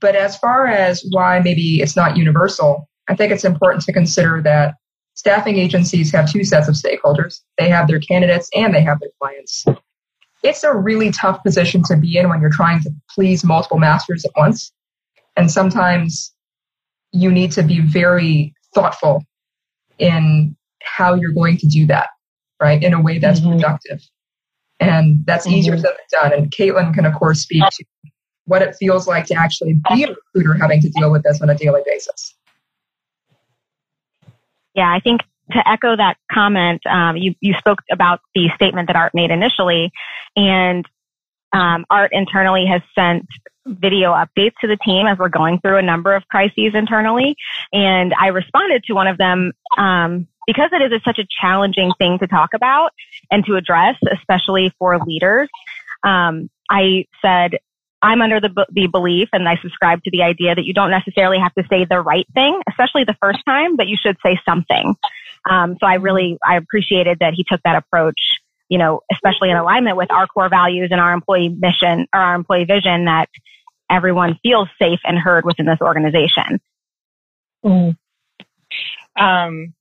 But 0.00 0.16
as 0.16 0.36
far 0.36 0.66
as 0.66 1.04
why 1.10 1.40
maybe 1.40 1.80
it's 1.80 1.96
not 1.96 2.16
universal, 2.16 2.88
I 3.08 3.14
think 3.14 3.32
it's 3.32 3.44
important 3.44 3.84
to 3.84 3.92
consider 3.92 4.42
that 4.42 4.74
staffing 5.14 5.58
agencies 5.58 6.12
have 6.12 6.30
two 6.30 6.44
sets 6.44 6.68
of 6.68 6.74
stakeholders. 6.74 7.40
They 7.56 7.68
have 7.68 7.88
their 7.88 8.00
candidates 8.00 8.50
and 8.54 8.74
they 8.74 8.82
have 8.82 9.00
their 9.00 9.10
clients. 9.20 9.64
It's 10.42 10.62
a 10.62 10.74
really 10.74 11.10
tough 11.10 11.42
position 11.42 11.82
to 11.84 11.96
be 11.96 12.16
in 12.16 12.28
when 12.28 12.40
you're 12.40 12.50
trying 12.50 12.82
to 12.82 12.90
please 13.12 13.44
multiple 13.44 13.78
masters 13.78 14.24
at 14.24 14.30
once. 14.36 14.72
And 15.36 15.50
sometimes 15.50 16.32
you 17.12 17.30
need 17.30 17.52
to 17.52 17.62
be 17.62 17.80
very 17.80 18.54
thoughtful 18.74 19.24
in 19.98 20.56
how 20.82 21.14
you're 21.14 21.32
going 21.32 21.56
to 21.58 21.66
do 21.66 21.86
that, 21.86 22.08
right? 22.60 22.82
In 22.82 22.92
a 22.94 23.00
way 23.00 23.18
that's 23.18 23.40
mm-hmm. 23.40 23.52
productive. 23.52 24.02
And 24.80 25.24
that's 25.26 25.46
mm-hmm. 25.46 25.56
easier 25.56 25.76
said 25.76 25.96
than 26.10 26.30
done. 26.30 26.32
And 26.32 26.50
Caitlin 26.50 26.94
can, 26.94 27.04
of 27.04 27.14
course, 27.14 27.40
speak 27.40 27.64
to 27.64 27.84
what 28.44 28.62
it 28.62 28.76
feels 28.78 29.06
like 29.06 29.26
to 29.26 29.34
actually 29.34 29.80
be 29.90 30.04
a 30.04 30.08
recruiter 30.08 30.54
having 30.54 30.80
to 30.80 30.88
deal 30.90 31.10
with 31.10 31.22
this 31.22 31.42
on 31.42 31.50
a 31.50 31.54
daily 31.54 31.82
basis. 31.84 32.34
Yeah, 34.74 34.92
I 34.92 35.00
think 35.00 35.22
to 35.52 35.68
echo 35.68 35.96
that 35.96 36.16
comment, 36.30 36.86
um, 36.86 37.16
you, 37.16 37.34
you 37.40 37.54
spoke 37.58 37.80
about 37.90 38.20
the 38.34 38.48
statement 38.54 38.86
that 38.86 38.96
Art 38.96 39.12
made 39.14 39.30
initially, 39.30 39.90
and 40.36 40.86
um, 41.52 41.84
Art 41.90 42.10
internally 42.12 42.66
has 42.66 42.82
sent 42.94 43.26
video 43.66 44.12
updates 44.12 44.54
to 44.60 44.66
the 44.66 44.78
team 44.84 45.06
as 45.06 45.18
we're 45.18 45.28
going 45.28 45.60
through 45.60 45.76
a 45.76 45.82
number 45.82 46.14
of 46.14 46.26
crises 46.28 46.72
internally. 46.74 47.36
And 47.72 48.14
I 48.18 48.28
responded 48.28 48.84
to 48.84 48.94
one 48.94 49.06
of 49.06 49.18
them 49.18 49.52
um, 49.76 50.26
because 50.46 50.70
it 50.72 50.92
is 50.92 51.02
such 51.04 51.18
a 51.18 51.26
challenging 51.40 51.92
thing 51.98 52.18
to 52.18 52.26
talk 52.26 52.50
about 52.54 52.90
and 53.30 53.44
to 53.46 53.56
address, 53.56 53.96
especially 54.10 54.72
for 54.78 54.98
leaders. 54.98 55.48
Um, 56.02 56.48
I 56.70 57.04
said, 57.22 57.58
I'm 58.00 58.22
under 58.22 58.40
the, 58.40 58.66
the 58.70 58.86
belief 58.86 59.28
and 59.32 59.48
I 59.48 59.56
subscribe 59.60 60.02
to 60.04 60.10
the 60.10 60.22
idea 60.22 60.54
that 60.54 60.64
you 60.64 60.72
don't 60.72 60.90
necessarily 60.90 61.38
have 61.38 61.52
to 61.54 61.64
say 61.68 61.84
the 61.84 62.00
right 62.00 62.26
thing, 62.32 62.60
especially 62.68 63.04
the 63.04 63.16
first 63.20 63.40
time, 63.44 63.76
but 63.76 63.88
you 63.88 63.96
should 64.00 64.16
say 64.24 64.38
something. 64.48 64.94
Um, 65.48 65.76
so 65.80 65.86
I 65.86 65.94
really, 65.94 66.38
I 66.46 66.56
appreciated 66.56 67.18
that 67.20 67.34
he 67.34 67.44
took 67.48 67.60
that 67.64 67.76
approach, 67.76 68.20
you 68.68 68.78
know, 68.78 69.00
especially 69.12 69.50
in 69.50 69.56
alignment 69.56 69.96
with 69.96 70.10
our 70.10 70.26
core 70.26 70.48
values 70.48 70.88
and 70.90 71.00
our 71.00 71.12
employee 71.12 71.48
mission 71.48 72.06
or 72.14 72.20
our 72.20 72.34
employee 72.34 72.64
vision 72.64 73.06
that 73.06 73.28
everyone 73.90 74.38
feels 74.42 74.68
safe 74.80 75.00
and 75.04 75.18
heard 75.18 75.44
within 75.44 75.66
this 75.66 75.78
organization. 75.80 76.60
Mm. 77.64 77.96
Um, 79.18 79.74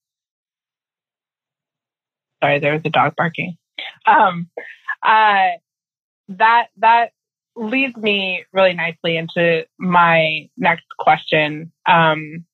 sorry, 2.41 2.59
there 2.59 2.73
was 2.73 2.81
a 2.85 2.89
dog 2.89 3.13
barking. 3.15 3.57
Um, 4.05 4.49
uh, 5.03 5.57
that 6.29 6.67
that 6.77 7.11
leads 7.55 7.95
me 7.97 8.45
really 8.53 8.73
nicely 8.73 9.17
into 9.17 9.65
my 9.77 10.49
next 10.57 10.85
question, 10.99 11.71
um, 11.87 12.45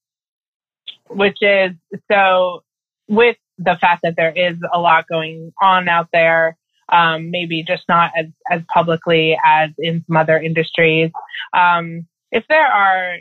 which 1.10 1.38
is 1.42 1.72
so 2.12 2.64
with 3.08 3.38
the 3.58 3.78
fact 3.80 4.02
that 4.04 4.16
there 4.16 4.34
is 4.36 4.58
a 4.72 4.80
lot 4.80 5.08
going 5.08 5.54
on 5.62 5.88
out 5.88 6.10
there 6.12 6.58
um, 6.90 7.32
maybe 7.32 7.64
just 7.64 7.84
not 7.88 8.12
as, 8.18 8.28
as 8.50 8.62
publicly 8.74 9.38
as 9.44 9.72
in 9.78 10.04
some 10.06 10.18
other 10.18 10.38
industries. 10.38 11.12
Um, 11.54 12.08
if 12.32 12.46
there 12.50 12.66
are 12.66 13.18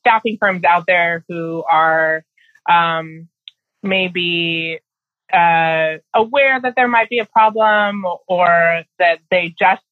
staffing 0.00 0.36
firms 0.40 0.64
out 0.64 0.84
there 0.86 1.24
who 1.28 1.64
are 1.70 2.24
um, 2.68 3.28
maybe 3.82 4.80
uh, 5.32 5.98
aware 6.14 6.60
that 6.60 6.74
there 6.76 6.88
might 6.88 7.08
be 7.08 7.18
a 7.18 7.26
problem 7.26 8.04
or 8.26 8.82
that 8.98 9.18
they 9.30 9.54
just 9.58 9.82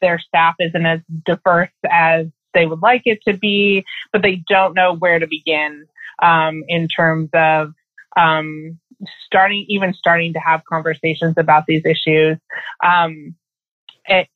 their 0.00 0.20
staff 0.20 0.54
isn't 0.60 0.86
as 0.86 1.00
diverse 1.26 1.70
as 1.90 2.26
they 2.54 2.66
would 2.66 2.80
like 2.80 3.02
it 3.04 3.18
to 3.26 3.36
be, 3.36 3.84
but 4.12 4.22
they 4.22 4.42
don't 4.48 4.74
know 4.74 4.94
where 4.94 5.18
to 5.18 5.26
begin 5.26 5.86
um, 6.22 6.62
in 6.68 6.86
terms 6.86 7.28
of 7.34 7.72
um, 8.16 8.78
starting, 9.24 9.64
even 9.68 9.94
starting 9.94 10.32
to 10.32 10.38
have 10.38 10.62
conversations 10.64 11.34
about 11.36 11.64
these 11.66 11.82
issues, 11.84 12.38
um, 12.84 13.34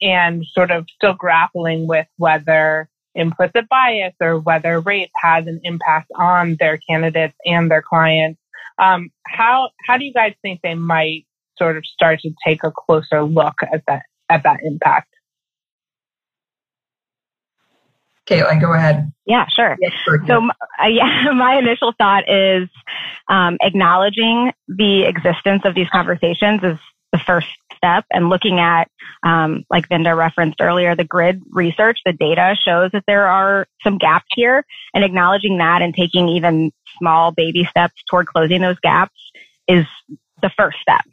and 0.00 0.45
sort 0.52 0.71
of 0.71 0.87
still 0.95 1.14
grappling 1.14 1.87
with 1.87 2.07
whether 2.19 2.88
implicit 3.14 3.69
bias 3.69 4.14
or 4.21 4.38
whether 4.38 4.81
race 4.81 5.11
has 5.23 5.47
an 5.47 5.61
impact 5.64 6.11
on 6.16 6.57
their 6.59 6.78
candidates 6.78 7.35
and 7.45 7.71
their 7.71 7.83
clients. 7.83 8.40
Um, 8.78 9.11
how 9.26 9.71
how 9.87 9.99
do 9.99 10.04
you 10.04 10.12
guys 10.12 10.35
think 10.42 10.61
they 10.62 10.75
might 10.75 11.26
sort 11.59 11.76
of 11.76 11.85
start 11.85 12.21
to 12.21 12.31
take 12.45 12.64
a 12.64 12.73
closer 12.73 13.23
look 13.23 13.54
at 13.62 13.83
that 13.87 14.02
at 14.28 14.42
that 14.45 14.61
impact? 14.62 15.09
Caitlin, 18.29 18.61
go 18.61 18.73
ahead. 18.73 19.12
Yeah, 19.26 19.47
sure. 19.55 19.76
So, 20.26 20.49
uh, 20.81 20.87
yeah, 20.88 21.33
my 21.33 21.57
initial 21.59 21.93
thought 21.99 22.25
is 22.29 22.69
um, 23.29 23.59
acknowledging 23.61 24.52
the 24.69 25.05
existence 25.05 25.62
of 25.64 25.75
these 25.75 25.88
conversations 25.88 26.62
is 26.62 26.79
the 27.12 27.19
first 27.19 27.49
step 27.76 28.05
and 28.11 28.29
looking 28.29 28.59
at, 28.59 28.88
um, 29.23 29.64
like 29.71 29.88
Vinda 29.88 30.17
referenced 30.17 30.61
earlier, 30.61 30.95
the 30.95 31.05
grid 31.05 31.43
research, 31.50 31.99
the 32.07 32.12
data 32.12 32.57
shows 32.64 32.91
that 32.93 33.05
there 33.07 33.26
are 33.26 33.67
some 33.83 33.99
gaps 33.99 34.29
here 34.35 34.64
and 34.95 35.05
acknowledging 35.05 35.59
that 35.59 35.83
and 35.83 35.95
taking 35.95 36.29
even 36.29 36.73
small 36.99 37.33
baby 37.33 37.67
steps 37.69 38.02
toward 38.09 38.26
closing 38.26 38.62
those 38.62 38.79
gaps 38.81 39.14
is 39.69 39.85
the 40.41 40.50
first 40.57 40.79
step. 40.81 41.05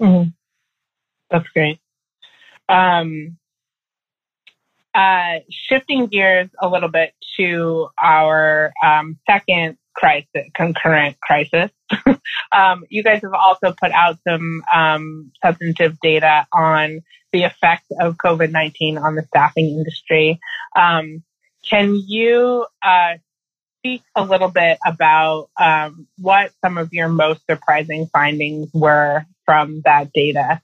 Mm-hmm. 0.00 0.30
That's 1.30 1.48
great. 1.48 1.78
Um, 2.68 3.38
uh, 4.96 5.40
shifting 5.50 6.06
gears 6.06 6.48
a 6.60 6.68
little 6.68 6.88
bit 6.88 7.12
to 7.36 7.88
our 8.02 8.72
um, 8.82 9.18
second 9.30 9.76
crisis, 9.94 10.48
concurrent 10.54 11.20
crisis. 11.20 11.70
um, 12.52 12.84
you 12.88 13.02
guys 13.02 13.20
have 13.22 13.34
also 13.34 13.72
put 13.72 13.92
out 13.92 14.16
some 14.26 14.62
um, 14.74 15.32
substantive 15.44 16.00
data 16.00 16.46
on 16.50 17.00
the 17.32 17.42
effect 17.42 17.84
of 18.00 18.16
COVID 18.16 18.50
19 18.50 18.96
on 18.96 19.16
the 19.16 19.22
staffing 19.24 19.66
industry. 19.66 20.40
Um, 20.74 21.22
can 21.68 21.94
you 21.94 22.64
uh, 22.82 23.16
speak 23.78 24.02
a 24.14 24.24
little 24.24 24.48
bit 24.48 24.78
about 24.86 25.50
um, 25.60 26.06
what 26.18 26.52
some 26.64 26.78
of 26.78 26.92
your 26.92 27.08
most 27.08 27.44
surprising 27.46 28.06
findings 28.06 28.70
were 28.72 29.26
from 29.44 29.82
that 29.84 30.10
data? 30.14 30.62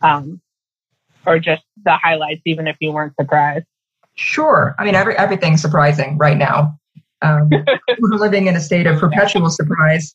Um, 0.00 0.40
or 1.28 1.38
just 1.38 1.62
the 1.84 1.96
highlights, 2.02 2.42
even 2.46 2.66
if 2.66 2.76
you 2.80 2.92
weren't 2.92 3.14
surprised? 3.20 3.66
Sure. 4.14 4.74
I 4.78 4.84
mean, 4.84 4.94
every, 4.94 5.16
everything's 5.16 5.62
surprising 5.62 6.18
right 6.18 6.36
now. 6.36 6.76
Um, 7.22 7.50
we're 8.00 8.18
living 8.18 8.46
in 8.46 8.56
a 8.56 8.60
state 8.60 8.86
of 8.86 8.98
perpetual 8.98 9.50
surprise, 9.50 10.14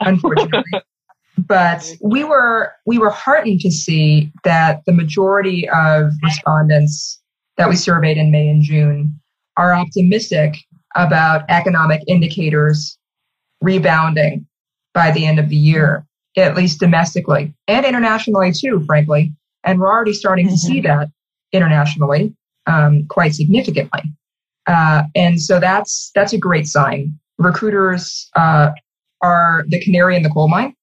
unfortunately. 0.00 0.62
but 1.38 1.88
we 2.00 2.24
were 2.24 2.72
we 2.86 2.98
were 2.98 3.10
heartened 3.10 3.60
to 3.60 3.70
see 3.70 4.32
that 4.44 4.82
the 4.86 4.92
majority 4.92 5.68
of 5.68 6.12
respondents 6.22 7.20
that 7.56 7.68
we 7.68 7.76
surveyed 7.76 8.16
in 8.16 8.30
May 8.30 8.48
and 8.48 8.62
June 8.62 9.20
are 9.56 9.74
optimistic 9.74 10.56
about 10.96 11.44
economic 11.48 12.02
indicators 12.06 12.98
rebounding 13.60 14.46
by 14.92 15.10
the 15.10 15.26
end 15.26 15.38
of 15.38 15.48
the 15.48 15.56
year, 15.56 16.06
at 16.36 16.56
least 16.56 16.80
domestically 16.80 17.52
and 17.66 17.84
internationally 17.84 18.52
too, 18.52 18.82
frankly. 18.86 19.32
And 19.64 19.80
we're 19.80 19.90
already 19.90 20.12
starting 20.12 20.46
mm-hmm. 20.46 20.54
to 20.54 20.58
see 20.58 20.80
mm-hmm. 20.80 20.98
that 20.98 21.08
internationally 21.52 22.34
um, 22.66 23.06
quite 23.08 23.34
significantly. 23.34 24.02
Uh, 24.66 25.04
and 25.14 25.40
so 25.40 25.60
that's 25.60 26.10
that's 26.14 26.32
a 26.32 26.38
great 26.38 26.66
sign. 26.66 27.18
Recruiters 27.38 28.30
uh, 28.36 28.70
are 29.20 29.64
the 29.68 29.80
canary 29.80 30.16
in 30.16 30.22
the 30.22 30.30
coal 30.30 30.48
mine 30.48 30.74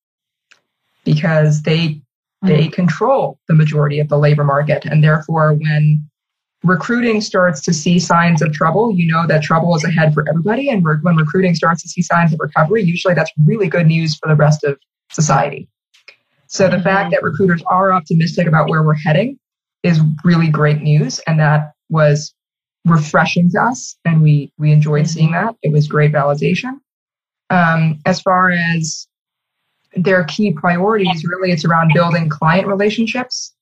because 1.04 1.64
they 1.64 2.02
they 2.44 2.64
mm-hmm. 2.64 2.72
control 2.72 3.40
the 3.48 3.54
majority 3.54 4.00
of 4.00 4.10
the 4.10 4.18
labor 4.18 4.44
market, 4.44 4.86
and 4.86 5.04
therefore, 5.04 5.54
when 5.54 6.04
recruiting 6.64 7.22
starts 7.22 7.62
to 7.62 7.74
see 7.74 8.00
signs 8.00 8.42
of 8.42 8.54
trouble, 8.54 8.94
you 8.96 9.12
know 9.12 9.26
that 9.28 9.42
trouble 9.44 9.76
is 9.76 9.84
ahead 9.84 10.14
for 10.14 10.28
everybody. 10.30 10.70
And 10.70 10.86
re- 10.86 10.98
when 11.02 11.16
recruiting 11.16 11.56
starts 11.56 11.82
to 11.84 11.90
see 11.90 12.02
signs 12.02 12.34
of 12.34 12.40
recovery, 12.40 12.84
usually 12.84 13.14
that's 13.14 13.32
really 13.46 13.68
good 13.68 13.88
news 13.88 14.16
for 14.16 14.28
the 14.28 14.36
rest 14.36 14.64
of 14.64 14.78
society. 15.12 15.68
So 16.52 16.68
the 16.68 16.76
mm-hmm. 16.76 16.84
fact 16.84 17.12
that 17.12 17.24
recruiters 17.24 17.64
are 17.68 17.94
optimistic 17.94 18.46
about 18.46 18.70
where 18.70 18.84
we're 18.84 18.94
heading 18.94 19.40
is 19.84 20.02
really 20.24 20.50
great 20.50 20.82
news. 20.82 21.20
And 21.20 21.40
that 21.40 21.72
was 21.90 22.34
refreshing 22.86 23.50
to 23.52 23.62
us. 23.62 23.96
And 24.04 24.22
we, 24.22 24.52
we 24.58 24.72
enjoyed 24.72 25.06
mm-hmm. 25.06 25.14
seeing 25.14 25.32
that. 25.32 25.56
It 25.64 25.72
was 25.72 25.88
great 25.88 26.12
validation. 26.12 26.80
Um, 27.50 28.00
as 28.06 28.22
far 28.22 28.52
as 28.52 29.08
their 29.96 30.26
key 30.26 30.52
priorities, 30.52 31.24
really 31.24 31.52
it's 31.52 31.64
around 31.64 31.92
building 31.94 32.28
client 32.28 32.68
relationships. 32.68 33.54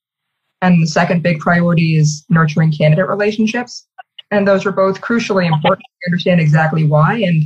And 0.62 0.82
the 0.82 0.88
second 0.88 1.22
big 1.22 1.40
priority 1.40 1.96
is 1.96 2.26
nurturing 2.28 2.72
candidate 2.72 3.08
relationships. 3.08 3.88
And 4.32 4.48
those 4.48 4.66
are 4.66 4.72
both 4.72 5.00
crucially 5.02 5.46
important 5.46 5.86
to 5.86 6.10
understand 6.10 6.42
exactly 6.42 6.86
why. 6.86 7.18
And 7.18 7.44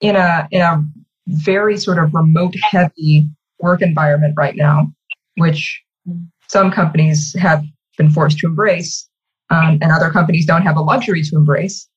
in 0.00 0.16
a, 0.16 0.46
in 0.50 0.60
a 0.60 0.84
very 1.26 1.78
sort 1.78 1.98
of 1.98 2.12
remote 2.12 2.54
heavy 2.62 3.30
work 3.64 3.80
environment 3.82 4.34
right 4.36 4.56
now, 4.56 4.92
which 5.36 5.82
some 6.48 6.70
companies 6.70 7.34
have 7.46 7.64
been 7.98 8.10
forced 8.10 8.38
to 8.38 8.46
embrace, 8.46 9.08
um, 9.50 9.78
and 9.82 9.90
other 9.90 10.10
companies 10.10 10.46
don't 10.46 10.62
have 10.62 10.76
a 10.76 10.80
luxury 10.92 11.22
to 11.22 11.36
embrace. 11.36 11.88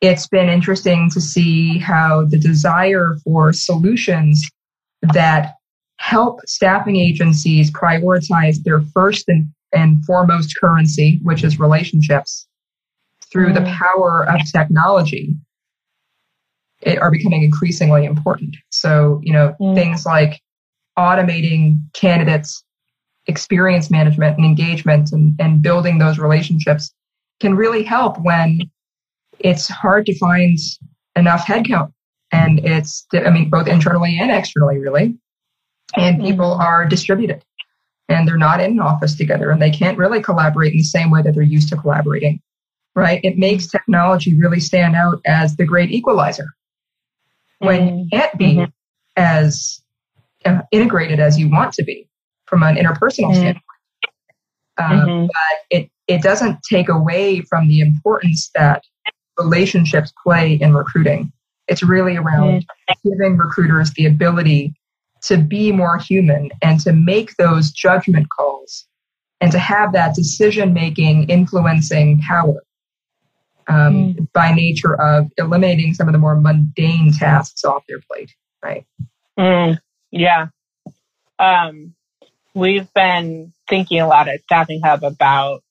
It's 0.00 0.26
been 0.28 0.48
interesting 0.48 1.10
to 1.10 1.20
see 1.20 1.78
how 1.78 2.26
the 2.26 2.38
desire 2.38 3.16
for 3.24 3.52
solutions 3.52 4.44
that 5.14 5.54
help 5.98 6.40
staffing 6.46 6.96
agencies 6.96 7.70
prioritize 7.70 8.62
their 8.62 8.80
first 8.94 9.24
and, 9.28 9.46
and 9.72 10.04
foremost 10.04 10.54
currency, 10.60 11.20
which 11.22 11.42
is 11.44 11.58
relationships, 11.58 12.46
through 13.32 13.52
mm. 13.52 13.54
the 13.54 13.72
power 13.72 14.26
of 14.28 14.40
technology 14.52 15.34
it, 16.82 16.98
are 17.00 17.10
becoming 17.10 17.42
increasingly 17.42 18.04
important. 18.04 18.56
So, 18.70 19.20
you 19.22 19.32
know, 19.32 19.54
mm. 19.60 19.74
things 19.74 20.04
like 20.04 20.40
automating 20.98 21.78
candidates 21.94 22.64
experience 23.26 23.90
management 23.90 24.36
and 24.36 24.44
engagement 24.44 25.12
and, 25.12 25.34
and 25.40 25.62
building 25.62 25.98
those 25.98 26.18
relationships 26.18 26.92
can 27.40 27.54
really 27.54 27.82
help 27.82 28.18
when 28.20 28.60
it's 29.38 29.68
hard 29.68 30.06
to 30.06 30.18
find 30.18 30.58
enough 31.16 31.46
headcount. 31.46 31.92
And 32.32 32.60
it's, 32.60 33.06
I 33.12 33.30
mean, 33.30 33.50
both 33.50 33.68
internally 33.68 34.18
and 34.18 34.30
externally, 34.30 34.78
really. 34.78 35.16
And 35.96 36.16
mm-hmm. 36.16 36.26
people 36.26 36.52
are 36.54 36.86
distributed 36.86 37.44
and 38.08 38.28
they're 38.28 38.36
not 38.36 38.60
in 38.60 38.72
an 38.72 38.80
office 38.80 39.14
together 39.14 39.50
and 39.50 39.62
they 39.62 39.70
can't 39.70 39.98
really 39.98 40.22
collaborate 40.22 40.72
in 40.72 40.78
the 40.78 40.84
same 40.84 41.10
way 41.10 41.22
that 41.22 41.34
they're 41.34 41.42
used 41.42 41.68
to 41.70 41.76
collaborating, 41.76 42.40
right? 42.94 43.20
It 43.22 43.38
makes 43.38 43.66
technology 43.66 44.38
really 44.38 44.60
stand 44.60 44.96
out 44.96 45.20
as 45.26 45.56
the 45.56 45.64
great 45.64 45.90
equalizer 45.90 46.48
when 47.58 47.80
mm-hmm. 47.80 47.98
it 48.02 48.10
can't 48.10 48.38
be 48.38 48.54
mm-hmm. 48.56 48.70
as 49.16 49.83
uh, 50.44 50.62
integrated 50.70 51.20
as 51.20 51.38
you 51.38 51.50
want 51.50 51.72
to 51.74 51.84
be 51.84 52.08
from 52.46 52.62
an 52.62 52.76
interpersonal 52.76 53.30
mm-hmm. 53.30 53.34
standpoint. 53.34 53.64
Um, 54.78 54.90
mm-hmm. 54.90 55.26
But 55.26 55.78
it, 55.78 55.90
it 56.06 56.22
doesn't 56.22 56.58
take 56.68 56.88
away 56.88 57.40
from 57.42 57.68
the 57.68 57.80
importance 57.80 58.50
that 58.54 58.82
relationships 59.38 60.12
play 60.22 60.54
in 60.54 60.74
recruiting. 60.74 61.32
It's 61.68 61.82
really 61.82 62.16
around 62.16 62.62
mm-hmm. 62.62 63.08
giving 63.08 63.36
recruiters 63.36 63.92
the 63.92 64.06
ability 64.06 64.74
to 65.22 65.38
be 65.38 65.72
more 65.72 65.98
human 65.98 66.50
and 66.60 66.78
to 66.80 66.92
make 66.92 67.36
those 67.36 67.70
judgment 67.70 68.28
calls 68.28 68.86
and 69.40 69.50
to 69.52 69.58
have 69.58 69.92
that 69.92 70.14
decision 70.14 70.74
making 70.74 71.28
influencing 71.28 72.20
power 72.20 72.62
um, 73.68 74.14
mm. 74.14 74.32
by 74.32 74.52
nature 74.52 75.00
of 75.00 75.30
eliminating 75.38 75.94
some 75.94 76.08
of 76.08 76.12
the 76.12 76.18
more 76.18 76.38
mundane 76.38 77.12
tasks 77.12 77.64
off 77.64 77.84
their 77.88 78.00
plate, 78.10 78.34
right? 78.62 78.86
Mm. 79.38 79.78
Yeah. 80.14 80.46
Um, 81.40 81.94
we've 82.54 82.92
been 82.94 83.52
thinking 83.68 84.00
a 84.00 84.06
lot 84.06 84.28
at 84.28 84.42
Staffing 84.44 84.80
Hub 84.82 85.02
about 85.02 85.62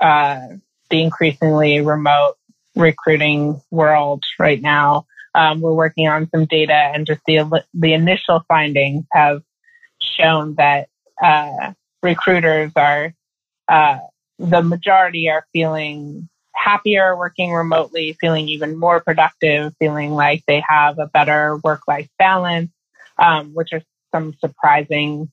uh, 0.00 0.40
the 0.90 1.02
increasingly 1.02 1.80
remote 1.80 2.34
recruiting 2.74 3.60
world 3.70 4.24
right 4.38 4.60
now. 4.60 5.06
Um, 5.34 5.60
we're 5.60 5.72
working 5.72 6.08
on 6.08 6.28
some 6.34 6.44
data, 6.46 6.74
and 6.74 7.06
just 7.06 7.20
the 7.26 7.62
the 7.72 7.94
initial 7.94 8.44
findings 8.48 9.04
have 9.12 9.42
shown 10.00 10.56
that 10.56 10.88
uh, 11.22 11.72
recruiters 12.02 12.72
are 12.74 13.14
uh, 13.68 13.98
the 14.38 14.62
majority 14.62 15.28
are 15.30 15.46
feeling 15.52 16.28
happier 16.54 17.16
working 17.16 17.52
remotely, 17.52 18.16
feeling 18.20 18.48
even 18.48 18.76
more 18.76 19.00
productive, 19.00 19.72
feeling 19.78 20.10
like 20.10 20.42
they 20.46 20.62
have 20.68 20.98
a 20.98 21.06
better 21.06 21.58
work 21.64 21.82
life 21.88 22.08
balance, 22.18 22.70
um, 23.18 23.52
which 23.54 23.68
are 23.72 23.82
some 24.12 24.34
surprising 24.40 25.30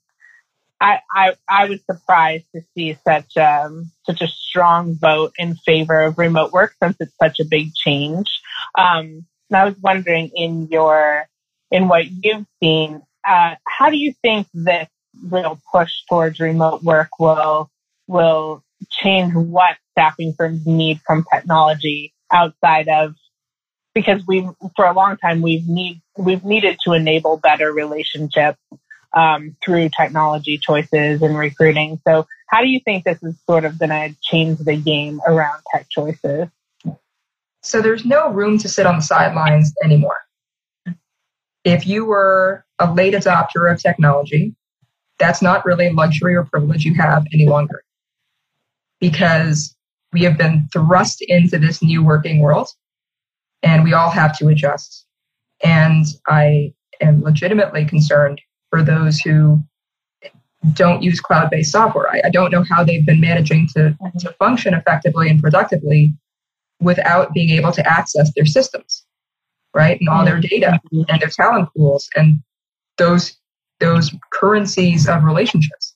I, 0.81 0.99
I, 1.13 1.33
I 1.49 1.65
was 1.65 1.79
surprised 1.85 2.45
to 2.55 2.61
see 2.73 2.97
such 3.05 3.35
um, 3.37 3.91
such 4.05 4.21
a 4.21 4.27
strong 4.27 4.95
vote 4.95 5.33
in 5.37 5.55
favor 5.55 6.01
of 6.01 6.17
remote 6.17 6.53
work 6.53 6.73
since 6.81 6.95
it's 6.99 7.13
such 7.21 7.39
a 7.39 7.45
big 7.45 7.73
change. 7.75 8.27
Um, 8.77 9.25
and 9.49 9.57
I 9.57 9.65
was 9.65 9.75
wondering 9.81 10.31
in 10.33 10.67
your 10.67 11.27
in 11.71 11.87
what 11.87 12.05
you've 12.09 12.45
seen, 12.61 13.01
uh, 13.27 13.55
how 13.67 13.89
do 13.89 13.97
you 13.97 14.13
think 14.21 14.47
this 14.53 14.87
real 15.23 15.59
push 15.71 15.91
towards 16.07 16.39
remote 16.39 16.81
work 16.81 17.09
will 17.19 17.69
will 18.07 18.63
change 18.89 19.33
what 19.33 19.75
staffing 19.91 20.33
firms 20.37 20.65
need 20.65 21.01
from 21.05 21.25
technology 21.31 22.13
outside 22.31 22.87
of 22.87 23.15
because 23.93 24.25
we 24.25 24.47
for 24.75 24.85
a 24.85 24.93
long 24.93 25.17
time 25.17 25.41
we've 25.41 25.67
need 25.67 26.01
we've 26.19 26.43
needed 26.43 26.77
to 26.83 26.93
enable 26.93 27.37
better 27.37 27.71
relationships 27.71 28.59
um, 29.13 29.55
through 29.63 29.89
technology 29.97 30.57
choices 30.57 31.21
and 31.21 31.37
recruiting. 31.37 31.99
So, 32.07 32.27
how 32.47 32.61
do 32.61 32.67
you 32.67 32.79
think 32.79 33.05
this 33.05 33.21
is 33.23 33.35
sort 33.47 33.65
of 33.65 33.79
going 33.79 33.89
to 33.89 34.15
change 34.21 34.59
the 34.59 34.75
game 34.75 35.21
around 35.25 35.61
tech 35.71 35.87
choices? 35.89 36.47
So, 37.63 37.81
there's 37.81 38.05
no 38.05 38.31
room 38.31 38.57
to 38.59 38.69
sit 38.69 38.85
on 38.85 38.97
the 38.97 39.01
sidelines 39.01 39.73
anymore. 39.83 40.17
If 41.63 41.87
you 41.87 42.05
were 42.05 42.65
a 42.79 42.91
late 42.91 43.13
adopter 43.13 43.71
of 43.71 43.81
technology, 43.81 44.55
that's 45.17 45.41
not 45.41 45.65
really 45.65 45.87
a 45.87 45.93
luxury 45.93 46.35
or 46.35 46.45
privilege 46.45 46.85
you 46.85 46.95
have 46.95 47.25
any 47.33 47.47
longer 47.47 47.83
because 48.99 49.75
we 50.13 50.23
have 50.23 50.37
been 50.37 50.67
thrust 50.71 51.23
into 51.27 51.59
this 51.59 51.83
new 51.83 52.03
working 52.03 52.39
world 52.39 52.69
and 53.61 53.83
we 53.83 53.93
all 53.93 54.09
have 54.09 54.37
to 54.37 54.47
adjust. 54.47 55.05
And 55.63 56.05
I 56.27 56.73
am 57.01 57.21
legitimately 57.21 57.85
concerned 57.85 58.41
for 58.69 58.83
those 58.83 59.19
who 59.19 59.63
don't 60.73 61.01
use 61.01 61.19
cloud 61.19 61.49
based 61.49 61.71
software. 61.71 62.09
I, 62.09 62.21
I, 62.25 62.29
don't 62.29 62.51
know 62.51 62.63
how 62.69 62.83
they've 62.83 63.05
been 63.05 63.21
managing 63.21 63.67
to, 63.75 63.97
to 64.19 64.33
function 64.33 64.73
effectively 64.73 65.29
and 65.29 65.41
productively 65.41 66.13
without 66.81 67.33
being 67.33 67.49
able 67.51 67.71
to 67.71 67.87
access 67.87 68.31
their 68.35 68.45
systems, 68.45 69.05
right? 69.73 69.97
And 69.99 70.09
all 70.09 70.25
their 70.25 70.39
data 70.39 70.79
and 70.91 71.21
their 71.21 71.29
talent 71.29 71.69
pools 71.75 72.09
and 72.15 72.41
those 72.97 73.37
those 73.79 74.13
currencies 74.33 75.07
of 75.07 75.23
relationships. 75.23 75.95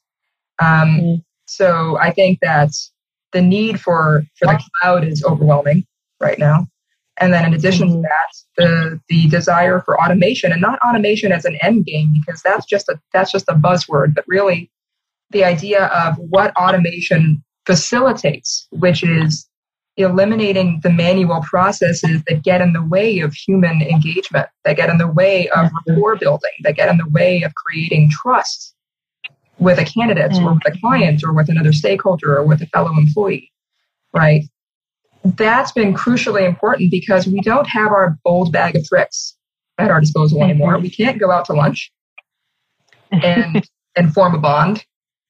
Um, 0.62 0.68
mm-hmm. 0.68 1.16
So 1.48 1.98
I 1.98 2.12
think 2.12 2.40
that 2.42 2.70
the 3.34 3.42
need 3.42 3.82
for 3.82 4.24
for 4.38 4.46
the 4.46 4.64
cloud 4.82 5.04
is 5.04 5.24
overwhelming 5.24 5.86
right 6.22 6.40
now. 6.40 6.68
And 7.20 7.32
then 7.32 7.46
in 7.46 7.54
addition 7.54 7.88
to 7.88 7.94
mm-hmm. 7.94 8.02
that, 8.02 8.34
the 8.58 9.00
the 9.08 9.28
desire 9.28 9.82
for 9.82 10.02
automation 10.02 10.52
and 10.52 10.62
not 10.62 10.80
automation 10.80 11.32
as 11.32 11.46
an 11.46 11.58
end 11.62 11.86
game 11.86 12.14
because 12.20 12.42
that's 12.42 12.66
just 12.66 12.90
a 12.90 13.00
that's 13.14 13.32
just 13.32 13.48
a 13.50 13.54
buzzword, 13.54 14.16
but 14.16 14.26
really 14.28 14.72
the 15.30 15.44
idea 15.44 15.86
of 15.88 16.16
what 16.18 16.56
automation 16.56 17.44
facilitates, 17.66 18.68
which 18.72 19.04
is 19.04 19.48
eliminating 19.98 20.80
the 20.82 20.90
manual 20.90 21.42
processes 21.42 22.24
that 22.28 22.44
get 22.44 22.62
in 22.62 22.74
the 22.74 22.84
way 22.84 23.20
of 23.20 23.34
human 23.34 23.82
engagement, 23.82 24.48
that 24.66 24.76
get 24.76 24.90
in 24.90 24.98
the 24.98 25.08
way 25.08 25.48
of 25.50 25.68
mm-hmm. 25.68 25.92
rapport 25.92 26.16
building, 26.16 26.52
that 26.62 26.76
get 26.76 26.90
in 26.90 26.98
the 26.98 27.10
way 27.10 27.44
of 27.44 27.54
creating 27.56 28.10
trust 28.10 28.74
with 29.60 29.78
a 29.78 29.86
candidate 29.86 30.32
mm-hmm. 30.32 30.46
or 30.46 30.54
with 30.54 30.66
a 30.66 30.80
client 30.80 31.24
or 31.24 31.32
with 31.32 31.50
another 31.50 31.74
stakeholder 31.74 32.38
or 32.38 32.44
with 32.44 32.62
a 32.62 32.66
fellow 32.68 32.92
employee, 32.98 33.52
right? 34.14 34.44
That's 35.24 35.72
been 35.72 35.94
crucially 35.94 36.46
important 36.46 36.92
because 36.92 37.28
we 37.28 37.40
don't 37.42 37.68
have 37.68 37.92
our 37.92 38.18
old 38.26 38.52
bag 38.52 38.76
of 38.76 38.86
tricks 38.86 39.36
at 39.78 39.90
our 39.90 40.02
disposal 40.02 40.40
mm-hmm. 40.40 40.50
anymore. 40.50 40.80
We 40.80 40.90
can't 40.90 41.20
go 41.20 41.32
out 41.32 41.46
to 41.46 41.54
lunch 41.54 41.92
and 43.12 43.68
and 43.96 44.14
form 44.14 44.36
a 44.36 44.40
bond 44.40 44.86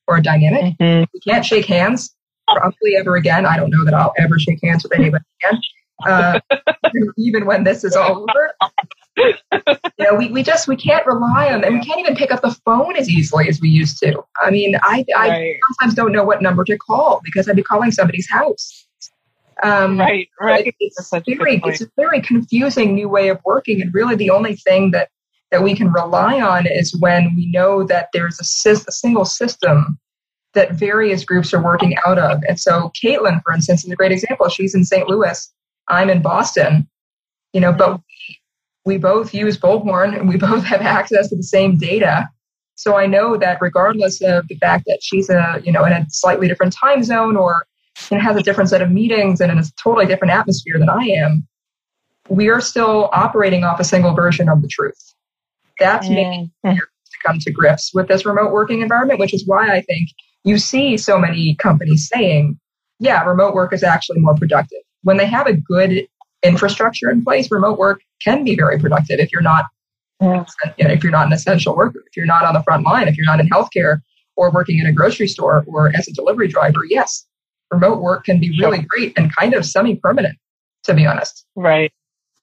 or 0.07 0.17
a 0.17 0.23
dynamic. 0.23 0.77
Mm-hmm. 0.79 1.05
We 1.13 1.19
can't 1.19 1.45
shake 1.45 1.65
hands 1.65 2.15
probably 2.47 2.95
ever 2.97 3.15
again. 3.15 3.45
I 3.45 3.57
don't 3.57 3.69
know 3.69 3.85
that 3.85 3.93
I'll 3.93 4.13
ever 4.17 4.39
shake 4.39 4.59
hands 4.63 4.83
with 4.83 4.93
anybody 4.97 5.23
again, 5.45 5.61
uh, 6.05 6.39
even 7.17 7.45
when 7.45 7.63
this 7.63 7.83
is 7.83 7.95
all 7.95 8.23
over. 8.23 8.53
you 9.17 9.33
know, 9.99 10.15
we, 10.15 10.29
we 10.31 10.41
just 10.41 10.67
we 10.67 10.75
can't 10.75 11.05
rely 11.05 11.53
on 11.53 11.61
them. 11.61 11.73
We 11.73 11.85
can't 11.85 11.99
even 11.99 12.15
pick 12.15 12.31
up 12.31 12.41
the 12.41 12.51
phone 12.65 12.95
as 12.95 13.09
easily 13.09 13.47
as 13.47 13.61
we 13.61 13.69
used 13.69 13.99
to. 13.99 14.23
I 14.41 14.49
mean, 14.49 14.75
I 14.81 15.05
I 15.15 15.29
right. 15.29 15.55
sometimes 15.69 15.93
don't 15.93 16.11
know 16.11 16.23
what 16.23 16.41
number 16.41 16.63
to 16.63 16.77
call 16.77 17.21
because 17.23 17.47
I'd 17.47 17.55
be 17.55 17.63
calling 17.63 17.91
somebody's 17.91 18.27
house. 18.29 18.87
Um, 19.63 19.99
right, 19.99 20.27
right. 20.41 20.73
It's 20.79 21.09
very, 21.09 21.61
it's 21.63 21.81
a 21.81 21.89
very 21.95 22.21
confusing 22.21 22.95
new 22.95 23.07
way 23.07 23.29
of 23.29 23.39
working, 23.45 23.81
and 23.81 23.93
really 23.93 24.15
the 24.15 24.29
only 24.29 24.55
thing 24.55 24.91
that 24.91 25.09
that 25.51 25.63
we 25.63 25.75
can 25.75 25.91
rely 25.91 26.41
on 26.41 26.65
is 26.65 26.95
when 26.99 27.35
we 27.35 27.49
know 27.51 27.83
that 27.83 28.09
there's 28.11 28.39
a, 28.39 28.71
a 28.71 28.91
single 28.91 29.23
system 29.23 29.99
that 30.55 30.73
various 30.73 31.23
groups 31.23 31.53
are 31.53 31.63
working 31.63 31.95
out 32.07 32.17
of. 32.17 32.41
And 32.47 32.59
so, 32.59 32.91
Caitlin, 33.01 33.41
for 33.43 33.53
instance, 33.53 33.85
is 33.85 33.91
a 33.91 33.95
great 33.95 34.11
example. 34.11 34.49
She's 34.49 34.73
in 34.73 34.83
St. 34.83 35.07
Louis. 35.07 35.53
I'm 35.87 36.09
in 36.09 36.21
Boston. 36.21 36.89
You 37.53 37.61
know, 37.61 37.71
but 37.71 37.97
we, 37.97 38.39
we 38.85 38.97
both 38.97 39.33
use 39.33 39.57
Bullhorn 39.57 40.17
and 40.17 40.27
we 40.27 40.37
both 40.49 40.63
have 40.63 40.81
access 40.81 41.29
to 41.29 41.35
the 41.35 41.43
same 41.43 41.77
data. 41.77 42.27
So 42.75 42.97
I 42.97 43.05
know 43.05 43.37
that 43.37 43.59
regardless 43.61 44.21
of 44.21 44.47
the 44.47 44.55
fact 44.55 44.85
that 44.87 44.99
she's 45.01 45.29
a, 45.29 45.61
you 45.63 45.71
know, 45.71 45.85
in 45.85 45.93
a 45.93 46.05
slightly 46.09 46.47
different 46.47 46.73
time 46.73 47.03
zone 47.03 47.37
or 47.37 47.67
and 48.11 48.21
has 48.21 48.35
a 48.35 48.43
different 48.43 48.69
set 48.69 48.81
of 48.81 48.91
meetings 48.91 49.41
and 49.41 49.51
in 49.51 49.57
a 49.59 49.63
totally 49.81 50.05
different 50.05 50.33
atmosphere 50.33 50.79
than 50.79 50.89
I 50.89 51.03
am, 51.03 51.47
we 52.29 52.49
are 52.49 52.61
still 52.61 53.09
operating 53.11 53.63
off 53.63 53.79
a 53.79 53.83
single 53.83 54.13
version 54.13 54.49
of 54.49 54.61
the 54.61 54.67
truth. 54.67 55.13
That's 55.79 56.07
mm. 56.07 56.15
making 56.15 56.51
to 56.65 56.81
come 57.25 57.39
to 57.39 57.51
grips 57.51 57.91
with 57.93 58.07
this 58.07 58.25
remote 58.25 58.51
working 58.51 58.81
environment, 58.81 59.19
which 59.19 59.33
is 59.33 59.43
why 59.45 59.69
I 59.69 59.81
think 59.81 60.09
you 60.43 60.57
see 60.57 60.97
so 60.97 61.17
many 61.17 61.55
companies 61.55 62.09
saying, 62.11 62.59
yeah, 62.99 63.23
remote 63.23 63.53
work 63.53 63.73
is 63.73 63.83
actually 63.83 64.19
more 64.19 64.35
productive. 64.35 64.79
When 65.03 65.17
they 65.17 65.25
have 65.25 65.47
a 65.47 65.53
good 65.53 66.07
infrastructure 66.43 67.09
in 67.09 67.23
place, 67.23 67.49
remote 67.51 67.77
work 67.77 68.01
can 68.23 68.43
be 68.43 68.55
very 68.55 68.79
productive 68.79 69.19
if 69.19 69.31
you're 69.31 69.41
not 69.41 69.65
mm. 70.21 70.45
you 70.77 70.85
know, 70.85 70.93
if 70.93 71.03
you're 71.03 71.11
not 71.11 71.27
an 71.27 71.33
essential 71.33 71.75
worker, 71.75 72.03
if 72.07 72.15
you're 72.15 72.25
not 72.25 72.45
on 72.45 72.53
the 72.53 72.63
front 72.63 72.85
line, 72.85 73.07
if 73.07 73.17
you're 73.17 73.25
not 73.25 73.39
in 73.39 73.49
healthcare 73.49 74.01
or 74.35 74.51
working 74.51 74.79
in 74.79 74.85
a 74.85 74.91
grocery 74.91 75.27
store 75.27 75.63
or 75.67 75.95
as 75.95 76.07
a 76.07 76.13
delivery 76.13 76.47
driver, 76.47 76.81
yes, 76.87 77.25
remote 77.73 78.01
work 78.01 78.25
can 78.25 78.39
be 78.39 78.55
really 78.59 78.81
great 78.81 79.13
and 79.17 79.33
kind 79.35 79.53
of 79.53 79.65
semi 79.65 79.95
permanent, 79.95 80.37
to 80.83 80.93
be 80.93 81.05
honest. 81.05 81.45
Right. 81.55 81.91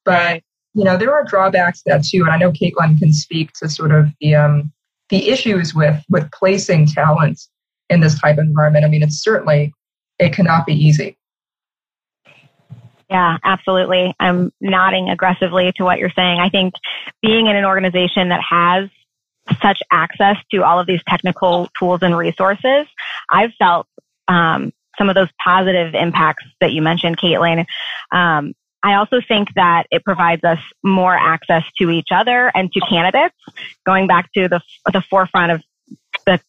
But, 0.04 0.42
you 0.74 0.84
know, 0.84 0.96
there 0.96 1.12
are 1.12 1.24
drawbacks 1.24 1.82
to 1.82 1.90
that 1.90 2.04
too. 2.04 2.22
And 2.22 2.30
I 2.30 2.38
know 2.38 2.52
Caitlin 2.52 2.98
can 2.98 3.12
speak 3.12 3.52
to 3.54 3.68
sort 3.68 3.92
of 3.92 4.08
the, 4.20 4.34
um, 4.34 4.72
the 5.08 5.28
issues 5.28 5.74
with, 5.74 6.02
with 6.08 6.30
placing 6.32 6.86
talent 6.86 7.40
in 7.88 8.00
this 8.00 8.18
type 8.18 8.38
of 8.38 8.44
environment. 8.44 8.84
I 8.84 8.88
mean, 8.88 9.02
it's 9.02 9.22
certainly, 9.22 9.72
it 10.18 10.32
cannot 10.32 10.66
be 10.66 10.74
easy. 10.74 11.16
Yeah, 13.10 13.38
absolutely. 13.42 14.14
I'm 14.20 14.52
nodding 14.60 15.08
aggressively 15.08 15.72
to 15.76 15.82
what 15.82 15.98
you're 15.98 16.10
saying. 16.10 16.38
I 16.38 16.48
think 16.48 16.74
being 17.20 17.48
in 17.48 17.56
an 17.56 17.64
organization 17.64 18.28
that 18.28 18.40
has 18.48 18.88
such 19.60 19.82
access 19.90 20.36
to 20.52 20.62
all 20.62 20.78
of 20.78 20.86
these 20.86 21.00
technical 21.08 21.68
tools 21.76 22.02
and 22.02 22.16
resources, 22.16 22.86
I've 23.28 23.52
felt 23.58 23.88
um, 24.28 24.72
some 25.00 25.08
of 25.08 25.14
those 25.14 25.28
positive 25.42 25.94
impacts 25.94 26.44
that 26.60 26.72
you 26.72 26.82
mentioned, 26.82 27.16
Caitlin. 27.16 27.64
Um, 28.12 28.52
I 28.82 28.94
also 28.94 29.20
think 29.26 29.48
that 29.54 29.86
it 29.90 30.04
provides 30.04 30.44
us 30.44 30.58
more 30.82 31.14
access 31.14 31.64
to 31.78 31.90
each 31.90 32.08
other 32.10 32.50
and 32.54 32.70
to 32.72 32.80
candidates. 32.80 33.34
Going 33.86 34.06
back 34.06 34.30
to 34.34 34.48
the 34.48 34.60
the 34.92 35.02
forefront 35.08 35.52
of 35.52 35.62
the 36.26 36.40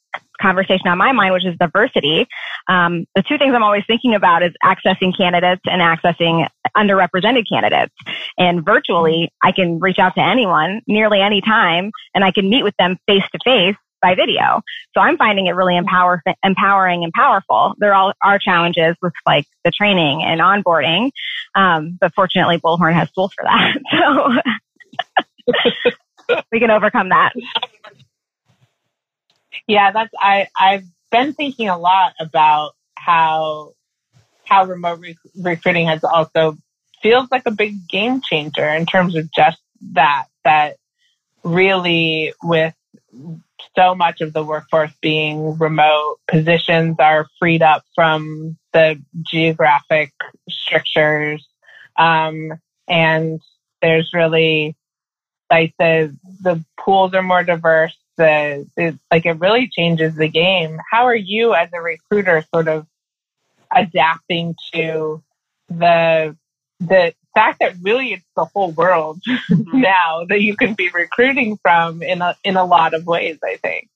conversation 0.41 0.87
on 0.87 0.97
my 0.97 1.11
mind, 1.11 1.33
which 1.33 1.45
is 1.45 1.55
diversity. 1.57 2.27
Um, 2.67 3.05
the 3.15 3.21
two 3.21 3.37
things 3.37 3.53
I'm 3.53 3.63
always 3.63 3.83
thinking 3.85 4.15
about 4.15 4.43
is 4.43 4.51
accessing 4.63 5.15
candidates 5.15 5.61
and 5.65 5.81
accessing 5.81 6.47
underrepresented 6.75 7.47
candidates. 7.47 7.93
And 8.37 8.65
virtually, 8.65 9.31
I 9.43 9.51
can 9.51 9.79
reach 9.79 9.99
out 9.99 10.15
to 10.15 10.21
anyone 10.21 10.81
nearly 10.87 11.21
any 11.21 11.41
time, 11.41 11.91
and 12.15 12.23
I 12.23 12.31
can 12.31 12.49
meet 12.49 12.63
with 12.63 12.75
them 12.77 12.97
face 13.07 13.23
to 13.31 13.39
face 13.43 13.75
by 14.01 14.15
video. 14.15 14.61
So 14.93 15.01
I'm 15.01 15.17
finding 15.17 15.47
it 15.47 15.51
really 15.51 15.77
empower, 15.77 16.23
empowering 16.43 17.03
and 17.03 17.13
powerful. 17.13 17.75
There 17.77 17.93
all 17.93 18.13
are 18.23 18.39
challenges 18.39 18.95
with 19.01 19.13
like 19.25 19.45
the 19.63 19.71
training 19.71 20.23
and 20.23 20.41
onboarding. 20.41 21.11
Um, 21.55 21.97
but 21.99 22.13
fortunately, 22.13 22.57
Bullhorn 22.57 22.93
has 22.93 23.11
tools 23.11 23.33
for 23.33 23.43
that. 23.43 23.77
So 26.27 26.35
we 26.51 26.59
can 26.59 26.71
overcome 26.71 27.09
that. 27.09 27.33
Yeah, 29.67 29.91
that's, 29.91 30.11
I, 30.19 30.47
I've 30.59 30.85
been 31.11 31.33
thinking 31.33 31.69
a 31.69 31.77
lot 31.77 32.13
about 32.19 32.73
how, 32.95 33.73
how 34.45 34.65
remote 34.65 34.99
rec- 34.99 35.15
recruiting 35.41 35.87
has 35.87 36.03
also 36.03 36.57
feels 37.01 37.29
like 37.31 37.43
a 37.45 37.51
big 37.51 37.87
game 37.87 38.21
changer 38.21 38.67
in 38.67 38.85
terms 38.85 39.15
of 39.15 39.31
just 39.31 39.57
that, 39.93 40.25
that 40.43 40.77
really 41.43 42.33
with 42.43 42.73
so 43.75 43.95
much 43.95 44.21
of 44.21 44.33
the 44.33 44.43
workforce 44.43 44.91
being 45.01 45.57
remote, 45.57 46.17
positions 46.27 46.95
are 46.99 47.27
freed 47.39 47.61
up 47.61 47.83
from 47.95 48.57
the 48.73 49.01
geographic 49.21 50.13
strictures. 50.49 51.47
Um, 51.97 52.53
and 52.87 53.41
there's 53.81 54.11
really 54.13 54.75
like 55.49 55.73
the 55.77 56.15
the 56.41 56.63
pools 56.79 57.13
are 57.13 57.21
more 57.21 57.43
diverse. 57.43 57.97
The, 58.17 58.67
the 58.75 58.99
like 59.11 59.25
it 59.25 59.39
really 59.39 59.69
changes 59.69 60.15
the 60.15 60.27
game. 60.27 60.77
How 60.91 61.05
are 61.05 61.15
you 61.15 61.53
as 61.53 61.69
a 61.73 61.81
recruiter 61.81 62.43
sort 62.53 62.67
of 62.67 62.85
adapting 63.73 64.55
to 64.73 65.23
the 65.69 66.35
the 66.79 67.13
fact 67.33 67.59
that 67.59 67.75
really 67.81 68.13
it's 68.13 68.25
the 68.35 68.45
whole 68.45 68.71
world 68.71 69.21
now 69.49 70.25
that 70.29 70.41
you 70.41 70.55
can 70.55 70.73
be 70.73 70.89
recruiting 70.89 71.57
from 71.57 72.01
in 72.01 72.21
a, 72.21 72.35
in 72.43 72.57
a 72.57 72.65
lot 72.65 72.93
of 72.93 73.05
ways, 73.05 73.37
I 73.43 73.57
think. 73.57 73.89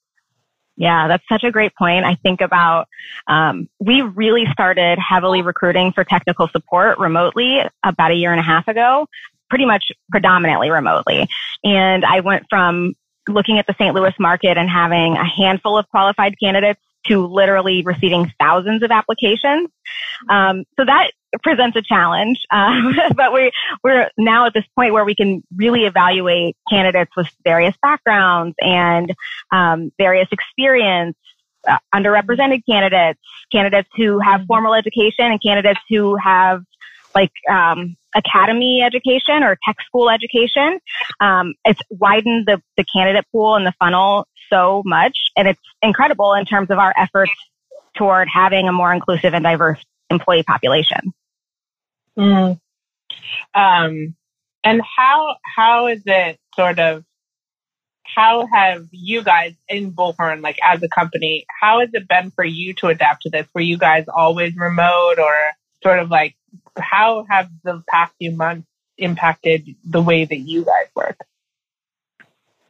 Yeah, 0.77 1.07
that's 1.07 1.23
such 1.29 1.43
a 1.43 1.51
great 1.51 1.73
point. 1.75 2.05
I 2.05 2.15
think 2.15 2.41
about, 2.41 2.87
um, 3.27 3.69
we 3.79 4.01
really 4.01 4.45
started 4.51 4.99
heavily 4.99 5.41
recruiting 5.41 5.93
for 5.93 6.03
technical 6.03 6.49
support 6.49 6.99
remotely 6.99 7.61
about 7.83 8.11
a 8.11 8.15
year 8.15 8.31
and 8.31 8.39
a 8.39 8.43
half 8.43 8.67
ago, 8.67 9.07
pretty 9.49 9.65
much 9.65 9.91
predominantly 10.11 10.69
remotely. 10.69 11.29
And 11.63 12.03
I 12.03 12.19
went 12.19 12.47
from 12.49 12.93
looking 13.27 13.57
at 13.57 13.67
the 13.67 13.75
St. 13.79 13.95
Louis 13.95 14.13
market 14.19 14.57
and 14.57 14.69
having 14.69 15.15
a 15.15 15.25
handful 15.25 15.77
of 15.77 15.87
qualified 15.89 16.35
candidates 16.41 16.81
to 17.07 17.25
literally 17.25 17.83
receiving 17.83 18.31
thousands 18.39 18.83
of 18.83 18.91
applications. 18.91 19.69
Um, 20.29 20.65
so 20.77 20.85
that 20.85 21.11
presents 21.43 21.75
a 21.77 21.81
challenge, 21.81 22.39
um, 22.51 22.95
but 23.15 23.33
we 23.33 23.51
we're 23.83 24.09
now 24.17 24.45
at 24.45 24.53
this 24.53 24.65
point 24.75 24.93
where 24.93 25.05
we 25.05 25.15
can 25.15 25.43
really 25.55 25.85
evaluate 25.85 26.55
candidates 26.69 27.11
with 27.15 27.27
various 27.43 27.75
backgrounds 27.81 28.55
and 28.59 29.13
um, 29.51 29.91
various 29.97 30.27
experience. 30.31 31.17
Uh, 31.67 31.79
underrepresented 31.95 32.61
candidates, 32.69 33.19
candidates 33.51 33.89
who 33.97 34.19
have 34.19 34.45
formal 34.45 34.75
education, 34.75 35.25
and 35.25 35.41
candidates 35.41 35.79
who 35.89 36.15
have 36.15 36.63
like 37.15 37.31
um, 37.49 37.97
academy 38.15 38.81
education 38.81 39.43
or 39.43 39.57
tech 39.67 39.77
school 39.85 40.09
education. 40.09 40.79
Um, 41.19 41.53
it's 41.65 41.79
widened 41.89 42.45
the, 42.47 42.61
the 42.77 42.85
candidate 42.85 43.25
pool 43.31 43.55
and 43.55 43.65
the 43.65 43.73
funnel 43.79 44.27
so 44.49 44.83
much, 44.85 45.17
and 45.35 45.47
it's 45.47 45.59
incredible 45.81 46.33
in 46.33 46.45
terms 46.45 46.69
of 46.69 46.77
our 46.77 46.93
efforts 46.97 47.31
toward 47.97 48.27
having 48.33 48.67
a 48.67 48.71
more 48.71 48.93
inclusive 48.93 49.33
and 49.33 49.43
diverse 49.43 49.79
employee 50.09 50.43
population. 50.43 51.13
Mm. 52.17 52.59
Um, 53.53 54.15
and 54.63 54.81
how 54.97 55.35
how 55.55 55.87
is 55.87 56.01
it 56.05 56.37
sort 56.55 56.79
of 56.79 57.03
how 58.03 58.47
have 58.51 58.87
you 58.91 59.23
guys 59.23 59.53
in 59.67 59.91
Bullhorn, 59.91 60.41
like 60.41 60.57
as 60.63 60.81
a 60.83 60.87
company, 60.87 61.45
how 61.61 61.81
has 61.81 61.89
it 61.93 62.07
been 62.07 62.31
for 62.31 62.45
you 62.45 62.73
to 62.75 62.87
adapt 62.87 63.23
to 63.23 63.29
this? 63.29 63.47
Were 63.53 63.61
you 63.61 63.77
guys 63.77 64.05
always 64.13 64.55
remote 64.55 65.19
or 65.19 65.35
sort 65.85 65.99
of 65.99 66.09
like 66.09 66.35
how 66.77 67.25
have 67.29 67.49
the 67.63 67.83
past 67.87 68.13
few 68.17 68.31
months 68.31 68.67
impacted 68.97 69.75
the 69.83 70.01
way 70.01 70.25
that 70.25 70.37
you 70.37 70.65
guys 70.65 70.87
work? 70.95 71.19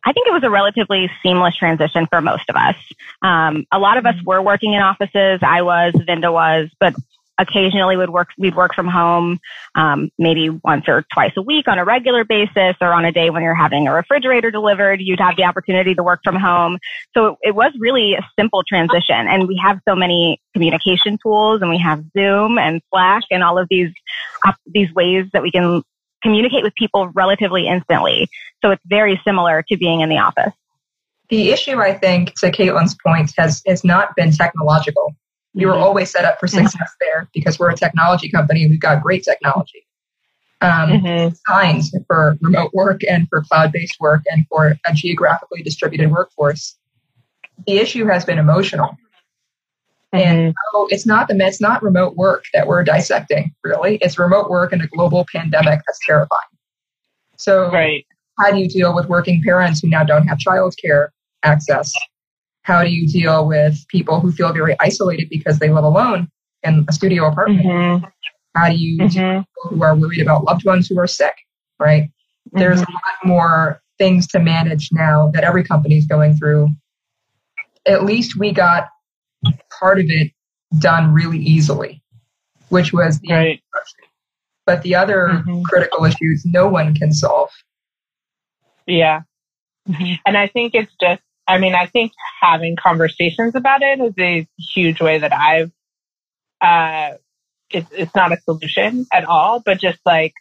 I 0.04 0.12
think 0.12 0.28
it 0.28 0.34
was 0.34 0.44
a 0.44 0.50
relatively 0.52 1.10
seamless 1.24 1.56
transition 1.56 2.06
for 2.08 2.22
most 2.22 2.48
of 2.50 2.56
us. 2.56 2.76
Um, 3.24 3.66
a 3.72 3.80
lot 3.80 3.98
of 3.98 4.06
us 4.06 4.16
were 4.24 4.42
working 4.42 4.74
in 4.74 4.82
offices. 4.82 5.40
I 5.42 5.64
was, 5.64 5.94
Vinda 5.94 6.32
was, 6.32 6.70
but 6.80 6.94
occasionally 7.38 7.98
would 7.98 8.10
work 8.10 8.30
we'd 8.38 8.56
work 8.56 8.74
from 8.74 8.88
home 8.88 9.40
um, 9.76 10.10
maybe 10.18 10.50
once 10.50 10.86
or 10.88 11.06
twice 11.14 11.34
a 11.38 11.42
week 11.42 11.68
on 11.68 11.78
a 11.78 11.86
regular 11.86 12.24
basis 12.24 12.76
or 12.82 12.94
on 12.94 13.06
a 13.06 13.12
day 13.12 13.30
when 13.30 13.44
you're 13.44 13.56
having 13.56 13.88
a 13.88 13.94
refrigerator 13.94 14.52
delivered 14.52 15.02
you'd 15.02 15.20
have 15.20 15.36
the 15.36 15.44
opportunity 15.44 15.94
to 15.94 16.04
work 16.04 16.20
from 16.24 16.36
home. 16.36 16.78
So 17.14 17.28
it, 17.28 17.50
it 17.50 17.56
was 17.56 17.74
really 17.80 18.14
a 18.14 18.26
simple 18.40 18.64
transition 18.68 19.28
and 19.28 19.48
we 19.48 19.60
have 19.64 19.80
so 19.88 19.96
many 19.96 20.40
communication 20.54 21.18
tools 21.22 21.62
and 21.62 21.70
we 21.70 21.78
have 21.78 22.04
zoom 22.18 22.58
and 22.58 22.82
slack 22.90 23.24
and 23.32 23.44
all 23.44 23.58
of 23.58 23.68
these 23.70 23.92
uh, 24.46 24.54
these 24.68 24.94
ways 24.94 25.26
that 25.34 25.42
we 25.42 25.52
can 25.52 25.84
communicate 26.22 26.64
with 26.64 26.74
people 26.76 27.10
relatively 27.10 27.68
instantly. 27.68 28.28
So 28.64 28.72
it's 28.72 28.82
very 28.86 29.20
similar 29.24 29.64
to 29.70 29.78
being 29.78 30.02
in 30.02 30.10
the 30.10 30.18
office. 30.18 30.54
The 31.30 31.50
issue 31.50 31.80
i 31.80 31.92
think 31.92 32.36
to 32.40 32.52
caitlin's 32.52 32.96
point 33.04 33.34
has 33.38 33.64
has 33.66 33.84
not 33.84 34.16
been 34.16 34.32
technological 34.32 35.16
we 35.56 35.66
were 35.66 35.72
mm-hmm. 35.72 35.84
always 35.84 36.12
set 36.12 36.26
up 36.26 36.40
for 36.40 36.48
success 36.48 36.94
there 37.00 37.30
because 37.34 37.58
we're 37.58 37.72
a 37.72 37.76
technology 37.76 38.30
company 38.30 38.64
and 38.64 38.72
we've 38.72 38.80
got 38.80 39.02
great 39.02 39.24
technology. 39.24 39.88
Um, 40.62 40.90
mm-hmm. 40.90 41.34
Signs 41.48 41.96
for 42.08 42.38
remote 42.42 42.74
work 42.74 43.02
and 43.10 43.28
for 43.30 43.42
cloud 43.42 43.72
based 43.72 43.98
work 44.00 44.22
and 44.30 44.46
for 44.48 44.76
a 44.88 44.94
geographically 44.94 45.64
distributed 45.64 46.12
workforce. 46.12 46.78
The 47.66 47.78
issue 47.78 48.06
has 48.06 48.26
been 48.26 48.38
emotional. 48.38 48.98
Mm-hmm. 50.14 50.18
And 50.18 50.56
so 50.74 50.88
it's 50.90 51.06
not 51.06 51.28
the 51.30 51.36
it's 51.38 51.62
not 51.62 51.82
remote 51.82 52.16
work 52.16 52.46
that 52.54 52.68
we're 52.68 52.84
dissecting, 52.84 53.54
really. 53.64 53.98
It's 54.02 54.20
remote 54.20 54.50
work 54.50 54.74
in 54.74 54.82
a 54.82 54.88
global 54.88 55.26
pandemic 55.32 55.82
that's 55.88 56.00
terrifying. 56.06 56.42
So 57.38 57.72
right. 57.72 58.06
how 58.40 58.52
do 58.52 58.58
you 58.58 58.68
deal 58.68 58.94
with 58.94 59.08
working 59.08 59.42
parents 59.44 59.82
who 59.82 59.90
now 59.90 60.04
don't 60.04 60.28
have 60.28 60.38
childcare 60.38 61.10
access? 61.44 61.94
How 62.66 62.84
do 62.84 62.90
you 62.90 63.08
deal 63.08 63.46
with 63.48 63.88
people 63.90 64.20
who 64.20 64.32
feel 64.32 64.52
very 64.52 64.76
isolated 64.80 65.30
because 65.30 65.60
they 65.60 65.70
live 65.70 65.84
alone 65.84 66.30
in 66.64 66.84
a 66.90 66.94
studio 66.94 67.28
apartment? 67.28 67.64
Mm-hmm. 67.64 68.06
How 68.56 68.70
do 68.70 68.76
you 68.76 68.98
mm-hmm. 68.98 69.08
deal 69.08 69.36
with 69.36 69.46
people 69.46 69.78
who 69.78 69.84
are 69.84 69.96
worried 69.96 70.22
about 70.22 70.46
loved 70.46 70.66
ones 70.66 70.88
who 70.88 70.98
are 70.98 71.06
sick, 71.06 71.36
right? 71.80 72.06
Mm-hmm. 72.06 72.58
There's 72.58 72.80
a 72.80 72.90
lot 72.90 73.24
more 73.24 73.84
things 74.00 74.26
to 74.30 74.40
manage 74.40 74.90
now 74.92 75.30
that 75.36 75.44
every 75.44 75.64
company 75.64 76.00
is 76.00 76.08
going 76.08 76.38
through. 76.38 76.70
At 77.86 78.04
least 78.04 78.36
we 78.36 78.52
got 78.52 78.88
part 79.80 80.00
of 80.00 80.08
it 80.10 80.32
done 80.80 81.14
really 81.14 81.38
easily, 81.38 82.02
which 82.70 82.92
was 82.92 83.20
the 83.20 83.32
right. 83.32 83.62
But 84.66 84.82
the 84.82 84.96
other 84.96 85.28
mm-hmm. 85.28 85.62
critical 85.62 86.04
issues 86.06 86.44
no 86.48 86.68
one 86.68 86.96
can 86.96 87.14
solve. 87.14 87.52
Yeah. 88.88 89.22
Mm-hmm. 89.88 90.14
And 90.26 90.36
I 90.36 90.48
think 90.48 90.74
it's 90.74 90.92
just 91.00 91.22
I 91.48 91.58
mean, 91.58 91.76
I 91.76 91.86
think 91.86 92.12
having 92.42 92.76
conversations 92.76 93.56
about 93.56 93.82
it 93.82 94.00
is 94.00 94.14
a 94.20 94.48
huge 94.58 95.02
way 95.02 95.20
that 95.20 95.34
I've, 95.34 95.72
uh, 96.62 97.18
it's, 97.70 97.90
it's 97.92 98.16
not 98.16 98.32
a 98.32 98.38
solution 98.42 99.06
at 99.14 99.26
all, 99.26 99.62
but 99.64 99.80
just 99.80 100.00
like 100.06 100.34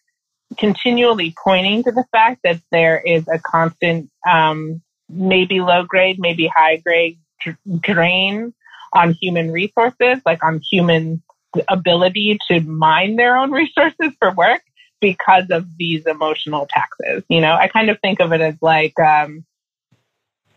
continually 0.59 1.35
pointing 1.43 1.83
to 1.85 1.93
the 1.93 2.05
fact 2.13 2.41
that 2.45 2.61
there 2.71 3.01
is 3.01 3.27
a 3.29 3.39
constant, 3.39 4.11
um, 4.29 4.81
maybe 5.09 5.61
low 5.61 5.85
grade, 5.85 6.19
maybe 6.19 6.47
high 6.47 6.77
grade 6.77 7.19
drain 7.81 8.55
on 8.93 9.13
human 9.21 9.51
resources, 9.51 10.21
like 10.25 10.43
on 10.43 10.61
human 10.71 11.23
ability 11.69 12.39
to 12.49 12.61
mine 12.61 13.17
their 13.17 13.37
own 13.37 13.51
resources 13.51 14.13
for 14.19 14.33
work 14.33 14.63
because 15.01 15.45
of 15.51 15.67
these 15.77 16.07
emotional 16.07 16.67
taxes. 16.71 17.25
You 17.29 17.41
know, 17.41 17.53
I 17.55 17.69
kind 17.69 17.91
of 17.91 17.99
think 18.01 18.21
of 18.21 18.33
it 18.33 18.41
as 18.41 18.57
like, 18.63 18.99
um, 18.99 19.45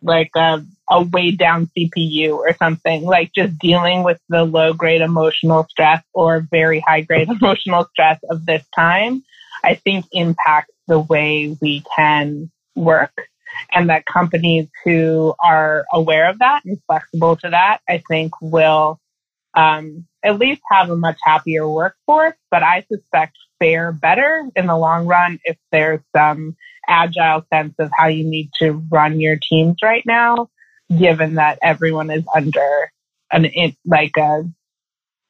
like 0.02 0.32
a, 0.36 0.64
a 0.90 1.04
weighed 1.04 1.38
down 1.38 1.70
CPU 1.78 2.34
or 2.34 2.56
something, 2.58 3.04
like 3.04 3.32
just 3.34 3.58
dealing 3.60 4.04
with 4.04 4.20
the 4.30 4.44
low 4.44 4.74
grade 4.74 5.02
emotional 5.02 5.66
stress 5.70 6.04
or 6.14 6.46
very 6.52 6.80
high 6.80 7.02
grade 7.02 7.30
emotional 7.42 7.88
stress 7.92 8.20
of 8.30 8.46
this 8.46 8.64
time, 8.76 9.24
I 9.64 9.76
think 9.76 10.06
impacts 10.12 10.74
the 10.88 11.00
way 11.00 11.58
we 11.62 11.84
can 11.96 12.50
work. 12.76 13.14
And 13.72 13.90
that 13.90 14.06
companies 14.06 14.68
who 14.86 15.34
are 15.44 15.86
aware 15.92 16.30
of 16.30 16.40
that 16.40 16.64
and 16.64 16.78
flexible 16.86 17.36
to 17.38 17.50
that, 17.50 17.80
I 17.90 18.04
think 18.08 18.34
will 18.40 19.00
um, 19.56 20.06
at 20.24 20.38
least 20.38 20.62
have 20.70 20.92
a 20.92 20.96
much 20.96 21.18
happier 21.24 21.68
workforce. 21.68 22.36
But 22.52 22.62
I 22.62 22.86
suspect 22.92 23.36
fare 23.60 23.92
better 23.92 24.48
in 24.56 24.68
the 24.68 24.78
long 24.78 25.08
run 25.08 25.40
if 25.44 25.58
there's 25.72 26.02
some 26.16 26.56
agile 26.88 27.46
sense 27.54 27.74
of 27.80 27.92
how 27.98 28.08
you 28.08 28.24
need 28.24 28.50
to 28.60 28.72
run 28.90 29.20
your 29.20 29.38
teams 29.38 29.78
right 29.84 30.04
now, 30.06 30.50
given 30.98 31.36
that 31.36 31.60
everyone 31.62 32.10
is 32.10 32.24
under 32.36 32.92
an 33.32 33.48
like 33.86 34.16
a 34.18 34.44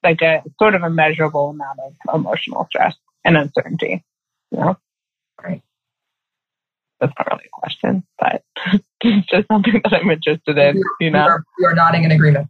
like 0.04 0.22
a 0.22 0.44
sort 0.60 0.76
of 0.76 0.84
a 0.84 0.90
measurable 0.90 1.50
amount 1.50 1.80
of 1.80 1.94
emotional 2.14 2.66
stress 2.70 2.96
and 3.26 3.38
uncertainty. 3.38 4.04
You 4.52 4.60
know, 4.60 4.78
right? 5.44 5.62
That's 7.00 7.14
not 7.18 7.28
really 7.32 7.46
a 7.46 7.50
question, 7.52 8.04
but 8.20 8.44
it's 9.04 9.28
just 9.30 9.48
something 9.48 9.82
that 9.84 9.94
I'm 9.94 10.10
interested 10.10 10.58
in. 10.58 10.82
You 11.00 11.12
know, 11.12 11.26
you're, 11.26 11.44
you're 11.60 11.76
nodding 11.76 12.04
in 12.04 12.12
agreement. 12.12 12.48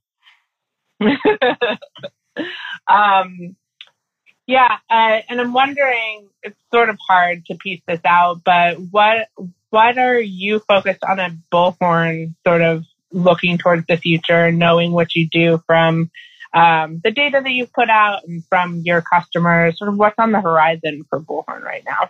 um, 2.88 3.56
yeah, 4.48 4.78
uh, 4.90 5.20
and 5.30 5.42
I'm 5.42 5.52
wondering, 5.52 6.30
it's 6.42 6.58
sort 6.74 6.90
of 6.90 6.98
hard 7.06 7.46
to 7.48 7.56
piece 7.56 7.82
this 7.86 8.00
out, 8.06 8.42
but 8.44 8.78
what 8.92 9.28
what 9.70 9.98
are 9.98 10.20
you 10.20 10.60
focused 10.60 11.04
on 11.04 11.20
at 11.20 11.34
Bullhorn, 11.52 12.34
sort 12.48 12.62
of 12.62 12.86
looking 13.12 13.58
towards 13.58 13.86
the 13.88 13.98
future, 13.98 14.52
knowing 14.52 14.94
what 14.94 15.14
you 15.16 15.28
do 15.30 15.62
from 15.68 16.10
um, 16.54 17.02
the 17.04 17.12
data 17.12 17.42
that 17.44 17.52
you've 17.52 17.74
put 17.74 17.90
out 17.90 18.26
and 18.26 18.44
from 18.46 18.82
your 18.86 19.02
customers, 19.02 19.78
sort 19.78 19.90
of 19.90 19.98
what's 19.98 20.16
on 20.18 20.32
the 20.32 20.40
horizon 20.40 21.04
for 21.10 21.20
Bullhorn 21.20 21.62
right 21.62 21.84
now? 21.86 22.10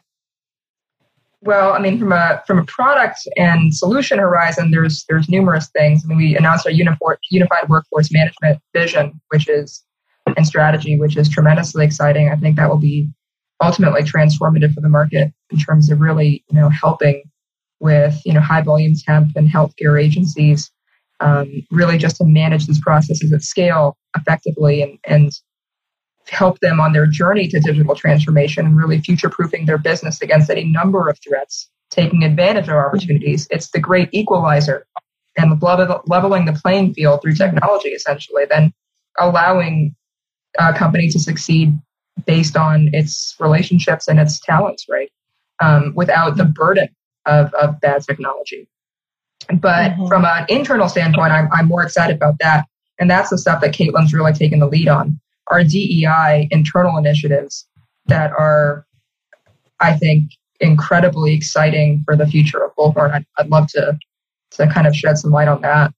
Well, 1.41 1.73
I 1.73 1.79
mean, 1.79 1.97
from 1.97 2.11
a 2.11 2.43
from 2.45 2.59
a 2.59 2.65
product 2.65 3.27
and 3.35 3.73
solution 3.73 4.19
horizon, 4.19 4.69
there's 4.69 5.05
there's 5.09 5.27
numerous 5.27 5.69
things. 5.69 6.03
I 6.03 6.07
mean, 6.07 6.17
we 6.17 6.37
announced 6.37 6.67
our 6.67 6.71
unified 6.71 7.69
workforce 7.69 8.11
management 8.11 8.59
vision, 8.73 9.19
which 9.29 9.47
is 9.47 9.83
and 10.37 10.47
strategy, 10.47 10.97
which 10.97 11.17
is 11.17 11.27
tremendously 11.27 11.83
exciting. 11.83 12.29
I 12.29 12.35
think 12.35 12.55
that 12.55 12.69
will 12.69 12.77
be 12.77 13.09
ultimately 13.61 14.03
transformative 14.03 14.73
for 14.73 14.81
the 14.81 14.89
market 14.89 15.33
in 15.49 15.57
terms 15.57 15.89
of 15.89 15.99
really, 15.99 16.43
you 16.49 16.59
know, 16.59 16.69
helping 16.69 17.23
with, 17.79 18.21
you 18.23 18.33
know, 18.33 18.39
high 18.39 18.61
volume 18.61 18.93
temp 18.95 19.35
and 19.35 19.49
healthcare 19.49 20.01
agencies, 20.01 20.71
um, 21.19 21.65
really 21.71 21.97
just 21.97 22.17
to 22.17 22.23
manage 22.23 22.67
these 22.67 22.79
processes 22.79 23.33
at 23.33 23.41
scale 23.41 23.97
effectively 24.15 24.81
and, 24.81 24.99
and 25.05 25.31
help 26.29 26.59
them 26.59 26.79
on 26.79 26.93
their 26.93 27.07
journey 27.07 27.47
to 27.47 27.59
digital 27.59 27.95
transformation 27.95 28.65
and 28.65 28.77
really 28.77 28.99
future 28.99 29.29
proofing 29.29 29.65
their 29.65 29.77
business 29.77 30.21
against 30.21 30.49
any 30.49 30.65
number 30.65 31.09
of 31.09 31.17
threats, 31.27 31.69
taking 31.89 32.23
advantage 32.23 32.67
of 32.67 32.75
opportunities. 32.75 33.47
It's 33.49 33.71
the 33.71 33.79
great 33.79 34.09
equalizer 34.11 34.85
and 35.37 35.59
leveling 35.61 36.45
the 36.45 36.59
playing 36.61 36.93
field 36.93 37.21
through 37.21 37.35
technology, 37.35 37.89
essentially, 37.89 38.45
then 38.49 38.73
allowing 39.19 39.95
a 40.57 40.73
company 40.73 41.09
to 41.09 41.19
succeed 41.19 41.77
based 42.25 42.57
on 42.57 42.89
its 42.93 43.35
relationships 43.39 44.07
and 44.07 44.19
its 44.19 44.39
talents, 44.39 44.85
right? 44.89 45.11
Um, 45.59 45.93
without 45.95 46.37
the 46.37 46.45
burden 46.45 46.89
of, 47.25 47.53
of 47.55 47.79
bad 47.79 48.03
technology. 48.03 48.67
But 49.47 49.91
mm-hmm. 49.91 50.07
from 50.07 50.25
an 50.25 50.45
internal 50.49 50.89
standpoint, 50.89 51.31
I'm, 51.31 51.49
I'm 51.51 51.67
more 51.67 51.83
excited 51.83 52.15
about 52.15 52.35
that. 52.39 52.65
And 52.99 53.09
that's 53.09 53.29
the 53.29 53.37
stuff 53.37 53.61
that 53.61 53.73
Caitlin's 53.73 54.13
really 54.13 54.33
taken 54.33 54.59
the 54.59 54.67
lead 54.67 54.87
on. 54.87 55.19
Our 55.47 55.63
DEI 55.63 56.47
internal 56.51 56.97
initiatives 56.97 57.67
that 58.07 58.31
are, 58.31 58.85
I 59.79 59.93
think, 59.93 60.31
incredibly 60.59 61.33
exciting 61.33 62.01
for 62.05 62.15
the 62.15 62.25
future 62.25 62.63
of 62.63 62.75
Bullhorn. 62.75 63.13
I'd, 63.13 63.25
I'd 63.37 63.49
love 63.49 63.67
to 63.69 63.97
to 64.51 64.67
kind 64.67 64.87
of 64.87 64.95
shed 64.95 65.17
some 65.17 65.31
light 65.31 65.47
on 65.47 65.61
that. 65.61 65.93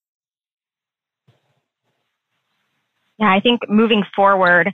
Yeah, 3.20 3.32
I 3.32 3.42
think 3.42 3.70
moving 3.70 4.04
forward, 4.16 4.68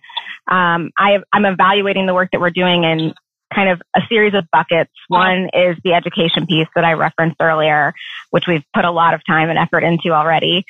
um, 0.48 0.92
I, 0.98 1.20
I'm 1.34 1.46
evaluating 1.46 2.06
the 2.06 2.14
work 2.14 2.30
that 2.32 2.40
we're 2.40 2.52
doing 2.52 2.84
in 2.84 3.14
kind 3.54 3.70
of 3.70 3.82
a 3.96 4.02
series 4.08 4.34
of 4.34 4.46
buckets. 4.52 4.92
One 5.08 5.50
is 5.54 5.78
the 5.84 5.94
education 5.94 6.46
piece 6.46 6.68
that 6.76 6.84
I 6.84 6.94
referenced 6.94 7.38
earlier, 7.42 7.94
which 8.32 8.46
we've 8.48 8.64
put 8.74 8.86
a 8.86 8.92
lot 8.92 9.14
of 9.14 9.22
time 9.26 9.50
and 9.50 9.58
effort 9.58 9.84
into 9.84 10.12
already. 10.12 10.66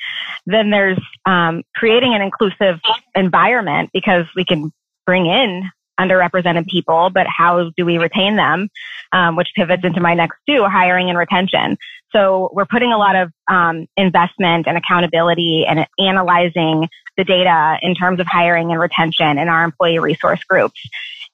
Then 0.46 0.70
there's 0.70 0.98
um, 1.26 1.62
creating 1.74 2.14
an 2.14 2.22
inclusive 2.22 2.80
environment 3.14 3.90
because 3.92 4.26
we 4.34 4.44
can 4.44 4.72
bring 5.04 5.26
in 5.26 5.70
underrepresented 5.98 6.66
people, 6.66 7.10
but 7.10 7.26
how 7.26 7.70
do 7.76 7.84
we 7.84 7.98
retain 7.98 8.36
them? 8.36 8.68
Um, 9.12 9.36
which 9.36 9.48
pivots 9.54 9.84
into 9.84 10.00
my 10.00 10.14
next 10.14 10.38
two, 10.48 10.64
hiring 10.64 11.08
and 11.08 11.18
retention. 11.18 11.78
So 12.10 12.50
we're 12.52 12.66
putting 12.66 12.92
a 12.92 12.98
lot 12.98 13.14
of 13.16 13.32
um, 13.48 13.86
investment 13.96 14.66
and 14.66 14.76
accountability 14.76 15.64
and 15.66 15.86
analyzing 15.98 16.88
the 17.16 17.24
data 17.24 17.78
in 17.82 17.94
terms 17.94 18.20
of 18.20 18.26
hiring 18.26 18.70
and 18.70 18.80
retention 18.80 19.38
in 19.38 19.48
our 19.48 19.64
employee 19.64 19.98
resource 19.98 20.42
groups. 20.44 20.80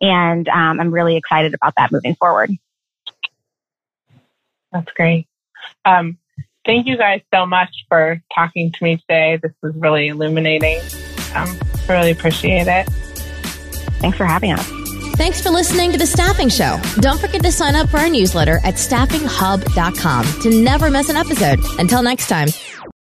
And 0.00 0.48
um, 0.48 0.80
I'm 0.80 0.90
really 0.92 1.16
excited 1.16 1.54
about 1.54 1.74
that 1.76 1.92
moving 1.92 2.14
forward. 2.16 2.50
That's 4.72 4.90
great. 4.92 5.26
Um, 5.84 6.18
thank 6.64 6.86
you 6.86 6.96
guys 6.96 7.20
so 7.32 7.46
much 7.46 7.84
for 7.88 8.20
talking 8.34 8.72
to 8.72 8.84
me 8.84 8.96
today. 8.96 9.38
This 9.42 9.52
was 9.62 9.74
really 9.76 10.08
illuminating. 10.08 10.80
Um, 11.34 11.58
really 11.88 12.10
appreciate 12.10 12.66
it. 12.66 12.88
Thanks 14.02 14.18
for 14.18 14.26
having 14.26 14.52
us. 14.52 14.68
Thanks 15.16 15.40
for 15.40 15.50
listening 15.50 15.92
to 15.92 15.98
The 15.98 16.06
Staffing 16.06 16.48
Show. 16.48 16.80
Don't 16.96 17.20
forget 17.20 17.42
to 17.42 17.52
sign 17.52 17.76
up 17.76 17.88
for 17.88 17.98
our 17.98 18.08
newsletter 18.08 18.58
at 18.64 18.74
staffinghub.com 18.74 20.40
to 20.42 20.62
never 20.62 20.90
miss 20.90 21.08
an 21.08 21.16
episode. 21.16 21.60
Until 21.78 22.02
next 22.02 22.28
time. 22.28 22.48